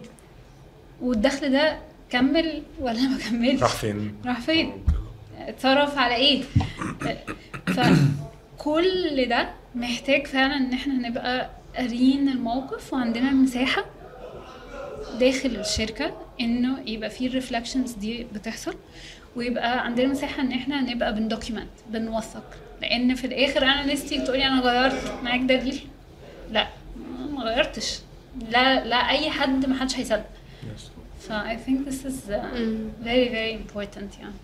والدخل 1.02 1.52
ده 1.52 1.78
كمل 2.10 2.62
ولا 2.80 3.00
ما 3.08 3.18
كملش؟ 3.18 3.62
راح 3.62 3.74
فين؟ 3.76 4.16
راح 4.26 4.40
فين؟ 4.40 4.84
اتصرف 5.38 5.98
على 5.98 6.14
إيه؟ 6.14 6.42
فكل 7.66 9.28
ده 9.28 9.50
محتاج 9.74 10.26
فعلا 10.26 10.56
إن 10.56 10.72
إحنا 10.72 10.94
نبقى 11.08 11.50
قاريين 11.76 12.28
الموقف 12.28 12.92
وعندنا 12.92 13.28
المساحة 13.30 13.84
داخل 15.20 15.48
الشركة 15.48 16.16
إنه 16.40 16.78
يبقى 16.86 17.10
في 17.10 17.26
ال 17.26 17.32
reflections 17.32 17.92
دي 17.92 18.26
بتحصل 18.34 18.74
ويبقى 19.36 19.84
عندنا 19.84 20.08
مساحة 20.08 20.42
إن 20.42 20.52
إحنا 20.52 20.80
نبقى 20.80 21.14
بن 21.14 21.25
document 21.25 21.68
بنوثق. 21.90 22.44
لأن 22.82 23.14
في 23.14 23.26
الآخر 23.26 23.62
honestly 23.64 24.20
تقولي 24.20 24.46
أنا 24.46 24.60
غيرت 24.60 25.12
معاك 25.22 25.40
دليل 25.40 25.80
لا 26.52 26.68
ما 27.32 27.42
غيرتش. 27.42 27.98
لا 28.50 28.84
لا 28.84 28.96
أي 28.96 29.30
حد 29.30 29.66
ما 29.66 29.80
حدش 29.80 29.96
هيصدق. 29.96 30.24
Yes. 30.62 30.89
ف 31.20 31.32
I 31.32 31.56
think 31.66 31.88
this 31.88 32.04
is 32.06 32.30
uh, 32.30 32.54
مم. 32.54 32.78
very 33.04 33.28
very 33.28 33.54
important 33.62 34.18
يعني. 34.20 34.34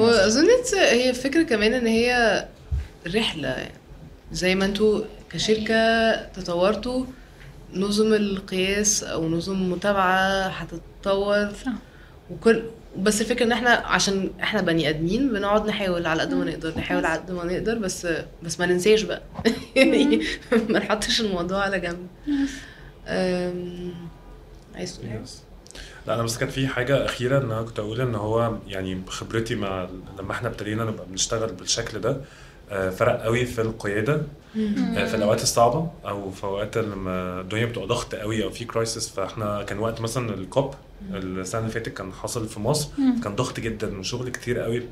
واظن 0.00 0.46
it's- 0.46 0.74
هي 0.74 1.14
فكره 1.14 1.42
كمان 1.42 1.72
إن 1.74 1.86
هي 1.86 2.44
رحلة. 3.14 3.48
يعني 3.48 3.72
زي 4.32 4.54
ما 4.54 4.64
أنتوا 4.64 5.02
كشركة 5.32 6.14
تطورتوا 6.26 7.04
نظم 7.74 8.14
القياس 8.14 9.04
أو 9.04 9.28
نظم 9.28 9.52
المتابعه 9.62 10.46
هتتطور. 10.48 11.48
وكل 12.30 12.62
بس 12.98 13.20
الفكرة 13.20 13.44
إن 13.46 13.52
إحنا 13.52 13.70
عشان 13.70 14.30
إحنا 14.42 14.60
بني 14.62 14.88
آدمين 14.88 15.32
بنقعد 15.32 15.66
نحاول 15.66 16.06
على 16.06 16.20
قد 16.22 16.34
ما 16.34 16.44
نقدر 16.44 16.78
نحاول 16.78 17.04
على 17.04 17.20
قد 17.20 17.30
ما 17.30 17.44
نقدر 17.44 17.78
بس 17.78 18.06
بس 18.42 18.60
ما 18.60 18.66
ننساش 18.66 19.02
بقى. 19.02 19.22
يعني 19.76 20.20
ما 20.68 20.78
نحطش 20.78 21.20
الموضوع 21.20 21.62
على 21.62 21.80
جنب. 21.80 22.06
عايز 24.74 24.96
تقول 24.98 25.10
حاجة؟ 25.10 25.24
Yes. 25.24 25.28
لا 26.06 26.14
أنا 26.14 26.22
بس 26.22 26.38
كان 26.38 26.48
في 26.48 26.68
حاجة 26.68 27.04
أخيرة 27.04 27.38
إن 27.38 27.50
أنا 27.52 27.62
كنت 27.62 27.78
أقول 27.78 28.00
إن 28.00 28.14
هو 28.14 28.56
يعني 28.66 28.94
بخبرتي 28.94 29.54
مع 29.54 29.88
لما 30.18 30.32
إحنا 30.32 30.48
ابتدينا 30.48 30.84
نبقى 30.84 31.06
بنشتغل 31.06 31.52
بالشكل 31.52 32.00
ده 32.00 32.16
آه، 32.70 32.90
فرق 32.90 33.22
قوي 33.22 33.46
في 33.46 33.60
القيادة 33.60 34.14
آه، 34.96 35.04
في 35.06 35.16
الأوقات 35.16 35.42
الصعبة 35.42 35.90
أو 36.08 36.30
في 36.30 36.44
أوقات 36.44 36.78
لما 36.78 37.40
الدنيا 37.40 37.66
بتبقى 37.66 37.86
ضغط 37.86 38.14
قوي 38.14 38.44
أو 38.44 38.50
في 38.50 38.64
كرايسيس 38.64 39.08
فإحنا 39.08 39.62
كان 39.62 39.78
وقت 39.78 40.00
مثلا 40.00 40.34
الكوب 40.34 40.74
السنة 41.14 41.60
اللي 41.60 41.72
فاتت 41.72 41.88
كان 41.88 42.12
حصل 42.12 42.48
في 42.48 42.60
مصر. 42.60 42.88
كان 43.24 43.36
ضغط 43.36 43.60
جدا 43.60 43.98
وشغل 43.98 44.28
كتير 44.28 44.58
قوي 44.58 44.82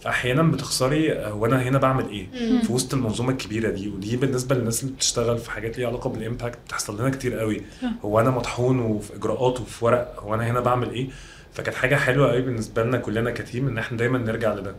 فأحيانا 0.00 0.42
بتخسري 0.42 1.12
آه، 1.12 1.28
هو 1.28 1.46
أنا 1.46 1.62
هنا 1.62 1.78
بعمل 1.78 2.08
إيه؟ 2.08 2.26
في 2.62 2.72
وسط 2.72 2.94
المنظومة 2.94 3.30
الكبيرة 3.32 3.70
دي 3.70 3.88
ودي 3.88 4.16
بالنسبة 4.16 4.54
للناس 4.54 4.82
اللي 4.82 4.94
بتشتغل 4.94 5.38
في 5.38 5.50
حاجات 5.50 5.78
ليها 5.78 5.88
علاقة 5.88 6.10
بال 6.10 6.22
impact 6.22 6.58
بتحصل 6.66 7.00
لنا 7.00 7.10
كتير 7.10 7.38
قوي. 7.38 7.62
صح. 7.82 7.88
هو 8.04 8.20
أنا 8.20 8.30
مطحون 8.30 8.78
وفي 8.78 9.16
إجراءات 9.16 9.60
وفي 9.60 9.84
ورق 9.84 10.14
هو 10.22 10.34
أنا 10.34 10.46
هنا 10.50 10.60
بعمل 10.60 10.90
إيه؟ 10.90 11.08
فكانت 11.54 11.76
حاجة 11.76 11.96
حلوة 11.96 12.32
قوي 12.32 12.42
بالنسبة 12.42 12.82
لنا 12.82 12.98
كلنا 12.98 13.30
ك 13.30 13.38
team 13.38 13.68
إن 13.68 13.78
إحنا 13.78 13.98
دايما 13.98 14.18
نرجع 14.18 14.54
لده. 14.54 14.74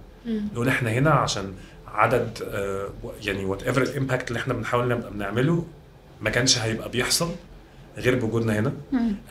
نقول 0.54 0.68
إحنا 0.68 0.90
هنا 0.92 1.10
عشان 1.12 1.54
عدد 1.88 2.40
آه، 2.48 2.90
يعني 3.24 3.46
whatever 3.46 3.64
ال 3.64 3.82
impact 3.82 4.28
اللي 4.28 4.40
إحنا 4.40 4.54
بنحاول 4.54 4.88
نبقى 4.88 5.12
بنعمله 5.12 5.66
ما 6.22 6.30
كانش 6.30 6.58
هيبقى 6.60 6.90
بيحصل. 6.90 7.30
غير 7.98 8.20
بوجودنا 8.20 8.60
هنا. 8.60 8.74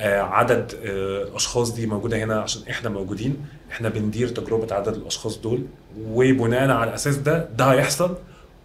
آه، 0.00 0.20
عدد 0.20 0.72
آه، 0.84 1.22
الأشخاص 1.22 1.74
دي 1.74 1.86
موجودة 1.86 2.24
هنا 2.24 2.40
عشان 2.40 2.62
إحنا 2.70 2.90
موجودين. 2.90 3.36
إحنا 3.72 3.88
بندير 3.88 4.28
تجربة 4.28 4.74
عدد 4.74 4.94
الأشخاص 4.94 5.38
دول. 5.40 5.62
وبناء 6.06 6.70
على 6.70 6.88
الأساس 6.90 7.16
ده 7.16 7.48
ده 7.58 7.64
هيحصل 7.64 8.16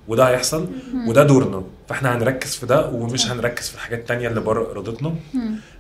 وده 0.08 0.28
هيحصل 0.30 0.68
وده 1.08 1.24
دورنا. 1.24 1.64
فإحنا 1.90 2.16
هنركز 2.18 2.56
في 2.56 2.66
ده 2.66 2.90
ومش 2.90 3.32
هنركز 3.32 3.70
في 3.70 3.76
الحاجات 3.76 4.00
التانية 4.00 4.28
اللي 4.28 4.40
بره 4.40 4.72
إرادتنا. 4.72 5.16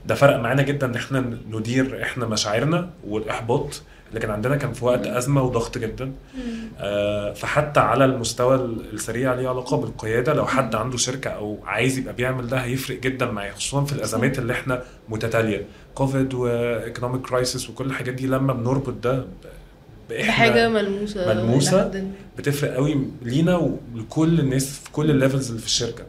ده 0.05 0.15
فرق 0.15 0.37
معانا 0.39 0.61
جدا 0.61 0.87
إن 0.87 0.95
إحنا 0.95 1.37
ندير 1.51 2.01
إحنا 2.03 2.25
مشاعرنا 2.25 2.89
والإحباط 3.07 3.81
كان 4.17 4.31
عندنا 4.31 4.55
كان 4.55 4.73
في 4.73 4.85
وقت 4.85 5.07
أزمة 5.07 5.43
وضغط 5.43 5.77
جدا. 5.77 6.11
آه، 6.79 7.33
فحتى 7.33 7.79
على 7.79 8.05
المستوى 8.05 8.55
السريع 8.93 9.33
ليه 9.33 9.49
علاقة 9.49 9.77
بالقيادة 9.77 10.33
لو 10.33 10.45
حد 10.47 10.75
عنده 10.75 10.97
شركة 10.97 11.29
أو 11.29 11.57
عايز 11.65 11.97
يبقى 11.97 12.13
بيعمل 12.13 12.47
ده 12.47 12.57
هيفرق 12.57 12.99
جدا 12.99 13.25
معاه 13.25 13.51
خصوصا 13.51 13.85
في 13.85 13.93
الأزمات 13.93 14.39
اللي 14.39 14.53
إحنا 14.53 14.83
متتالية. 15.09 15.65
COVID 15.95 16.33
و 16.33 16.43
economic 16.43 17.21
crisis 17.21 17.69
وكل 17.69 17.85
الحاجات 17.85 18.13
دي 18.13 18.27
لما 18.27 18.53
بنربط 18.53 18.93
ده 19.03 19.25
بحاجة 20.09 20.69
ملموسة 20.69 21.75
ما. 21.77 22.11
بتفرق 22.37 22.73
قوي 22.73 23.07
لينا 23.21 23.55
ولكل 23.95 24.39
الناس 24.39 24.79
في 24.79 24.91
كل 24.91 25.09
ال 25.11 25.16
levels 25.16 25.47
اللي 25.49 25.59
في 25.61 25.65
الشركة. 25.67 26.03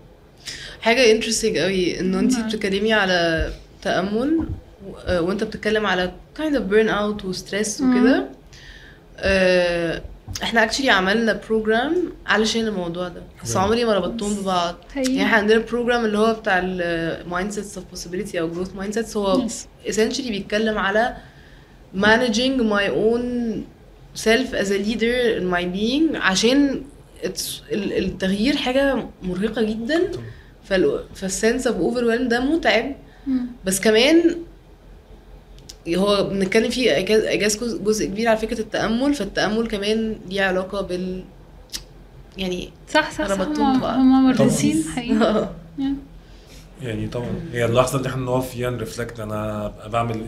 حاجة 0.80 1.12
interesting 1.12 1.58
قوي 1.58 2.00
إنه 2.00 2.18
انت 2.18 2.32
نعم. 2.38 2.48
بتتكلمي 2.48 2.92
على 2.92 3.50
تأمل 3.82 4.40
آه، 5.06 5.20
وأنت 5.20 5.44
بتتكلم 5.44 5.86
على 5.86 6.12
kind 6.40 6.54
of 6.54 6.72
burn 6.72 6.88
out 6.88 7.24
و 7.24 7.31
stress. 7.31 7.80
وكده. 7.80 8.28
آه، 9.18 10.02
إحنا 10.42 10.62
actually 10.62 10.90
عملنا 10.90 11.40
program 11.48 12.12
علشان 12.26 12.66
الموضوع 12.66 13.08
ده. 13.08 13.22
بس. 13.44 13.56
عمري 13.56 13.84
ما 13.84 13.94
ربطتهم 13.94 14.34
ببعض. 14.34 14.76
يعني 14.96 15.22
إحنا 15.24 15.36
عندنا 15.36 15.58
program 15.58 16.04
اللي 16.04 16.18
هو 16.18 16.34
بتاع 16.34 16.60
ال 16.64 17.50
mindsets 17.50 17.78
of 17.78 17.84
possibility 17.94 18.36
أو 18.36 18.48
growth 18.48 18.74
mindsets 18.74 19.16
هو 19.16 19.46
essentially 19.86 20.28
بيتكلم 20.28 20.78
على 20.78 21.16
managing 21.96 22.60
my 22.72 22.86
own 22.88 23.24
self 24.20 24.54
as 24.62 24.68
a 24.70 24.78
leader 24.86 25.38
in 25.40 25.44
my 25.54 25.64
being 25.76 26.16
عشان 26.16 26.82
التغيير 27.72 28.56
حاجة 28.56 29.06
مرهقة 29.22 29.62
جدا. 29.62 30.10
فال 30.64 31.04
فالسنس 31.14 31.66
اوف 31.66 31.94
overwhelm 31.94 32.22
ده 32.22 32.40
متعب. 32.40 32.96
بس 33.64 33.80
كمان 33.80 34.36
هو 35.96 36.24
بنتكلم 36.30 36.70
فيه 36.70 36.94
إيجاز 36.94 37.56
جزء- 37.64 38.06
كبير 38.06 38.28
على 38.28 38.38
فكرة 38.38 38.60
التأمل 38.60 39.14
فالتأمل 39.14 39.66
كمان 39.68 40.16
ليه 40.28 40.42
علاقة 40.42 40.80
بال 40.80 41.24
يعني 42.38 42.70
صح 42.88 43.10
صح 43.10 43.26
صح. 43.26 43.30
ربطتهم 43.40 43.84
هم 43.84 44.28
مدرسين 44.30 44.84
حقيقي. 44.96 45.48
يعني 46.82 47.08
طبعا. 47.08 47.40
هي 47.52 47.64
اللحظة 47.64 47.98
اللي 47.98 48.08
إحنا 48.08 48.22
نقف 48.22 48.50
فيها 48.50 48.70
ن 48.70 48.77
reflect 48.77 49.20
أنا 49.20 49.66
ابقى 49.66 49.90
بعمل 49.90 50.26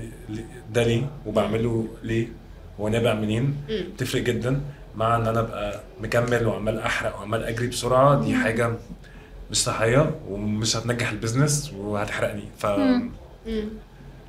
ده 0.73 0.85
ليه 0.85 1.11
وبعمله 1.27 1.89
ليه 2.03 2.29
هو 2.81 2.89
نابع 2.89 3.15
منين. 3.15 3.57
بتفرق 3.95 4.23
جدا. 4.23 4.61
مع 4.97 5.17
إن 5.17 5.27
أنا 5.27 5.41
ابقى 5.41 5.81
مكمل 6.01 6.47
وعمال 6.47 6.79
أحرق 6.79 7.17
وعمال 7.19 7.45
أجري 7.45 7.67
بسرعة 7.67 8.21
دي 8.25 8.35
حاجة 8.35 8.71
مش 9.51 9.57
صحية 9.57 10.11
ومش 10.31 10.77
هتنجح 10.77 11.11
ال 11.11 11.18
business 11.18 11.73
وهتحرقني. 11.79 12.45
ف. 12.59 12.67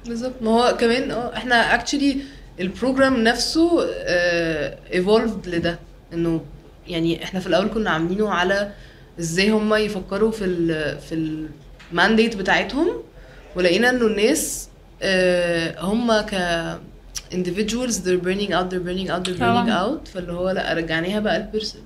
بالظبط. 0.08 0.34
ما 0.42 0.52
هو 0.52 0.78
كمان 0.78 1.12
آه 1.12 1.38
إحنا 1.38 1.76
actually 1.76 2.18
ال 2.60 2.68
program 2.68 3.24
نفسه 3.24 3.86
evolved 4.94 5.48
لده. 5.48 5.80
انه 6.14 6.42
يعني 6.88 7.24
إحنا 7.24 7.40
في 7.40 7.48
الأول 7.48 7.68
كنا 7.68 7.90
عاملينه 7.90 8.30
على 8.30 8.72
إزاي 9.20 9.50
هم 9.50 9.74
يفكروا 9.74 10.32
في 10.32 10.46
ال 10.46 10.98
في 11.00 11.46
المانديت 11.92 12.36
بتاعتهم 12.36 12.88
ولقينا 13.56 13.90
انه 13.90 14.06
الناس 14.08 14.70
آه، 15.02 15.82
هم 15.82 16.22
ك 16.22 16.34
individuals 17.33 17.95
they're 18.05 18.25
burning 18.29 18.53
out 18.53 18.67
they're 18.71 18.87
burning 18.89 19.09
out 19.11 19.23
they're 19.25 19.39
burning 19.39 19.69
طبعاً. 19.69 19.99
out 20.05 20.09
فاللي 20.09 20.33
هو 20.33 20.51
لا 20.51 20.73
رجعناها 20.75 21.21
بقى 21.21 21.37
البرس 21.37 21.77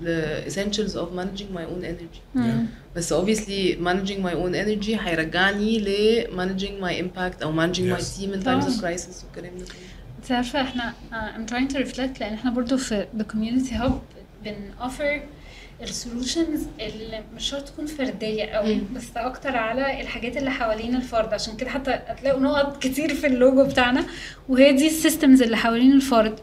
essentials 0.47 0.95
of 0.95 1.07
managing 1.19 1.55
my 1.55 1.63
own 1.65 1.83
energy 1.85 2.19
مم. 2.35 2.65
بس 2.95 3.13
obviously 3.13 3.75
managing 3.77 4.19
my 4.23 4.33
own 4.33 4.53
energy 4.55 4.89
هيرجعني 4.99 5.79
ل 5.79 5.87
managing 6.37 6.83
my 6.83 6.93
impact 7.03 7.43
او 7.43 7.53
managing 7.53 7.97
my 7.97 7.99
Yes. 7.99 8.17
team 8.19 8.33
in 8.33 8.43
طبعاً. 8.43 8.61
times 8.61 8.65
of 8.65 8.81
crisis 8.81 9.23
والكلام 9.23 9.57
ده 9.57 9.65
كله 9.65 9.89
انت 10.19 10.31
عارفه 10.31 10.61
احنا 10.61 10.93
uh, 11.11 11.13
I'm 11.15 11.51
trying 11.53 11.73
to 11.75 11.77
reflect 11.85 12.19
لان 12.19 12.33
احنا 12.33 12.51
برضو 12.51 12.77
في 12.77 13.05
the 13.17 13.23
community 13.33 13.73
hub 13.83 13.91
بن 14.45 14.55
offer 14.81 15.19
ال 15.82 15.90
solutions 15.90 16.66
اللي 16.80 17.22
مش 17.36 17.50
شرط 17.50 17.68
تكون 17.68 17.86
فردية 17.86 18.44
قوي 18.44 18.74
مم. 18.74 18.82
بس 18.96 19.04
أكتر 19.16 19.56
على 19.56 20.00
الحاجات 20.00 20.36
اللي 20.36 20.50
حوالين 20.50 20.96
الفرد. 20.96 21.34
عشان 21.34 21.56
كده 21.56 21.70
حتى 21.70 21.90
هتلاقوا 21.90 22.40
نقط 22.40 22.82
كتير 22.82 23.14
في 23.14 23.26
اللوجو 23.26 23.64
بتاعنا 23.64 24.04
وهي 24.48 24.72
دي 24.72 24.86
ال 24.86 24.93
systems 24.93 25.42
اللي 25.42 25.56
حوالين 25.56 25.92
الفرد. 25.92 26.38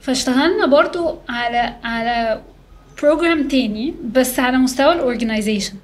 فاشتغلنا 0.00 0.66
برضو 0.66 1.18
على 1.28 1.74
على 1.84 2.42
program 3.02 3.48
تاني 3.48 3.94
بس 4.12 4.38
على 4.38 4.58
مستوى 4.58 4.92
ال 4.92 4.98
organization 4.98 5.74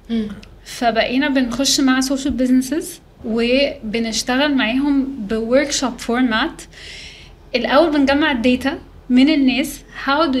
فبقينا 0.65 1.29
بنخش 1.29 1.79
مع 1.79 1.99
social 2.01 2.33
businesses 2.33 2.99
وبنشتغل 3.25 4.55
معاهم 4.55 5.05
ب 5.27 5.71
workshop 5.71 5.97
format 5.99 6.61
الأول 7.55 7.91
بنجمع 7.91 8.31
ال 8.31 8.41
data 8.41 8.79
من 9.11 9.29
الناس 9.29 9.81
how 10.05 10.31
do 10.33 10.39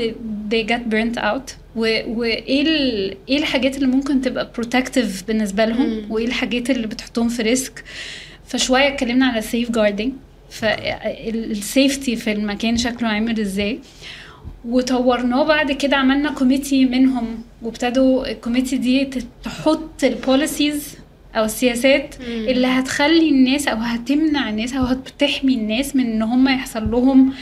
they 0.51 0.63
get 0.71 0.93
burnt 0.93 1.17
out 1.23 1.51
و- 1.75 2.01
وايه 2.19 3.15
إيه 3.29 3.37
الحاجات 3.37 3.75
اللي 3.75 3.87
ممكن 3.87 4.21
تبقى 4.21 4.51
protective 4.57 5.25
بالنسبة 5.27 5.65
لهم 5.65 5.89
مم. 5.89 6.05
وإيه 6.11 6.25
الحاجات 6.27 6.69
اللي 6.69 6.87
بتحطهم 6.87 7.29
في 7.29 7.41
risk 7.41 7.83
فشوية 8.47 8.87
اتكلمنا 8.87 9.25
على 9.25 9.41
safeguarding 9.41 9.71
فال 9.71 10.11
safety 10.49 12.15
في 12.15 12.31
المكان 12.31 12.77
شكله 12.77 13.07
عامل 13.09 13.39
إزاي 13.39 13.79
وطورناه 14.65 15.43
بعد 15.43 15.71
كده 15.71 15.97
عملنا 15.97 16.31
committee 16.31 16.85
منهم 16.85 17.43
وابتدوا 17.61 18.31
ال 18.31 18.36
committee 18.36 18.77
دي 18.77 19.09
تحط 19.43 20.03
ال 20.03 20.13
policies 20.13 20.95
أو 21.35 21.45
السياسات 21.45 22.15
مم. 22.19 22.25
اللي 22.47 22.67
هتخلي 22.67 23.29
الناس 23.29 23.67
أو 23.67 23.77
هتمنع 23.77 24.49
الناس 24.49 24.73
أو 24.73 24.83
هتحمي 24.83 25.53
الناس 25.53 25.95
من 25.95 26.05
إن 26.11 26.21
هم 26.21 26.47
يحصل 26.49 26.91
لهم 26.91 27.33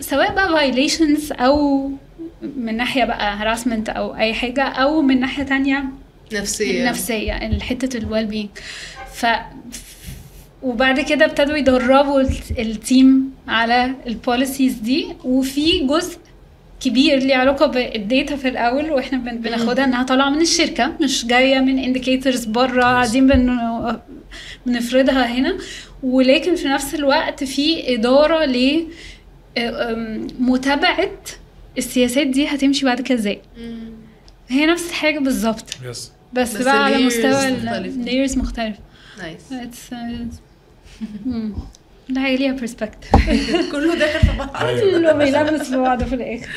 سواء 0.00 0.34
بقى 0.34 0.48
violations 0.72 1.40
أو 1.40 1.90
من 2.56 2.76
ناحية 2.76 3.04
بقى 3.04 3.38
harassment 3.56 3.88
أو 3.96 4.16
أي 4.16 4.34
حاجة 4.34 4.62
أو 4.62 5.02
من 5.02 5.20
ناحية 5.20 5.42
تانية 5.42 5.84
نفسية. 6.32 6.80
النفسية 6.84 7.60
حتة 7.60 7.96
ال 7.98 8.26
well-being 8.26 8.48
ف 9.14 9.26
وبعد 10.62 11.00
كده 11.00 11.24
ابتدوا 11.24 11.56
يدربوا 11.56 12.20
ال 12.20 12.33
ت- 12.33 12.58
ال 12.58 12.72
team 12.72 13.30
على 13.48 13.92
ال 14.06 14.14
policies 14.14 14.74
دي 14.74 15.06
وفي 15.24 15.86
جزء 15.86 16.18
كبير 16.80 17.18
ليه 17.18 17.36
علاقة 17.36 17.66
بال 17.66 17.89
data 17.89 18.36
في 18.36 18.48
الأول 18.48 18.90
وإحنا 18.90 19.18
بن- 19.18 19.38
بناخدها 19.38 19.84
إنها 19.84 20.02
طالعة 20.02 20.30
من 20.30 20.40
الشركة 20.40 20.92
مش 21.00 21.26
جاية 21.26 21.58
من 21.60 21.78
indicators 21.78 22.44
بره 22.44 22.82
قاعدين 22.82 23.26
بن 23.26 23.58
بنفرضها 24.66 25.26
هنا. 25.26 25.58
ولكن 26.02 26.54
في 26.56 26.68
نفس 26.68 26.94
الوقت 26.94 27.44
في 27.44 27.94
إدارة 27.94 28.44
ل 28.44 28.86
أم، 29.58 30.26
متابعة 30.38 31.10
السياسات 31.78 32.26
دي 32.26 32.46
هتمشي 32.46 32.84
بعد 32.84 33.00
كده 33.00 33.18
إزاي. 33.18 33.40
هي 34.48 34.66
نفس 34.66 34.88
الحاجة 34.90 35.18
بالظبط. 35.18 35.64
yes 35.84 36.12
بس, 36.32 36.56
بس 36.56 36.62
بقى 36.62 36.84
على 36.84 36.98
مستوى 37.06 37.50
مختلفة. 37.50 38.04
layers 38.04 38.38
مختلف 38.38 38.76
nice 39.18 39.40
it's 39.50 39.92
uh, 39.94 40.34
مم. 41.26 41.52
ده 42.08 42.20
حاجة 42.20 42.36
ليها 42.36 42.56
perspective. 42.56 43.16
كله 43.72 43.94
داخل 43.94 44.20
في 44.28 44.36
بعض. 44.38 44.50
كله 44.80 45.12
بيلمس 45.12 45.62
في 45.70 45.76
بعضه 45.76 46.04
في 46.04 46.14
الآخر. 46.14 46.48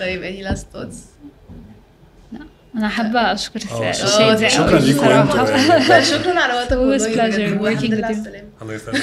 طيب 0.00 0.22
any 0.22 0.48
last 0.52 0.60
thoughts? 0.76 0.96
أنا 2.76 2.88
حابة 2.88 3.32
أشكر 3.32 3.60
آه، 3.72 3.92
شادي 3.92 4.50
شكراً 4.50 4.78
ليكم. 4.78 5.06
لا 5.88 6.02
شكرا 6.02 6.40
على 6.40 6.52
وقتك 6.54 6.70
It 6.76 7.00
was 7.00 7.18
والله. 7.18 8.44
الله 8.62 8.74
يسلمك. 8.74 9.00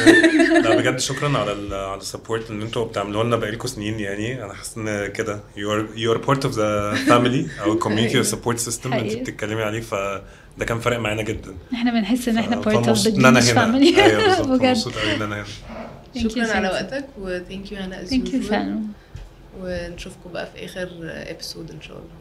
لا 0.66 0.76
بجد 0.76 1.00
شكرا 1.00 1.38
على 1.38 1.52
ال 1.52 1.74
على 1.74 2.02
السبورت 2.02 2.50
اللي 2.50 2.66
أنتوا 2.66 2.86
بتعملوه 2.86 3.24
لنا 3.24 3.36
بقالكم 3.36 3.68
سنين 3.68 4.00
يعني. 4.00 4.44
أنا 4.44 4.54
حاسس 4.54 4.78
إن 4.78 5.08
كده 5.08 5.40
you 5.56 5.60
are 5.60 5.98
you 6.00 6.18
are 6.18 6.22
part 6.28 6.40
of 6.44 6.52
the 6.54 6.98
family 7.10 7.62
أو 7.62 7.80
community 7.80 8.14
or 8.14 8.26
support 8.32 8.58
system 8.70 8.86
اللي 8.86 9.14
انت. 9.14 9.30
بتتكلمي 9.30 9.64
عليه. 9.64 9.82
فده 9.82 10.66
كان 10.68 10.80
فارق 10.80 11.00
معانا 11.00 11.22
جدا. 11.22 11.56
إحنا 11.74 11.92
بنحس 11.92 12.28
إن 12.28 12.38
إحنا 12.38 12.62
ف- 12.62 12.70
part 12.70 12.72
of 12.72 12.76
the 12.76 12.86
فمبسوط. 12.86 13.14
ان 13.16 13.26
أنا 13.26 13.40
Greenish 13.42 13.44
هنا. 13.50 13.66
family. 13.80 14.00
أيوه 14.00 14.28
بالظبط. 14.28 14.48
بجد 14.60 14.66
مبسوط 14.70 14.94
قوي 14.98 15.16
ان 15.16 15.22
أنا 15.22 15.36
هنا. 15.36 15.46
Thank 16.16 16.20
you, 16.20 16.30
شكرا 16.32 16.52
على. 16.52 16.68
وقتك 16.68 17.06
و 17.22 17.40
thank 17.40 17.70
you 17.70 17.74
هنا 17.74 18.04
as 18.04 18.08
Thank 18.10 18.28
you 18.28 18.32
usual. 18.34 18.50
فعلا 18.50 18.80
ونشوفكم 19.62 20.32
بقى 20.34 20.48
في 20.56 20.66
آخر 20.66 20.90
ابيسود 21.04 21.72
إن 21.72 21.82
شاء 21.82 21.98
الله. 21.98 22.18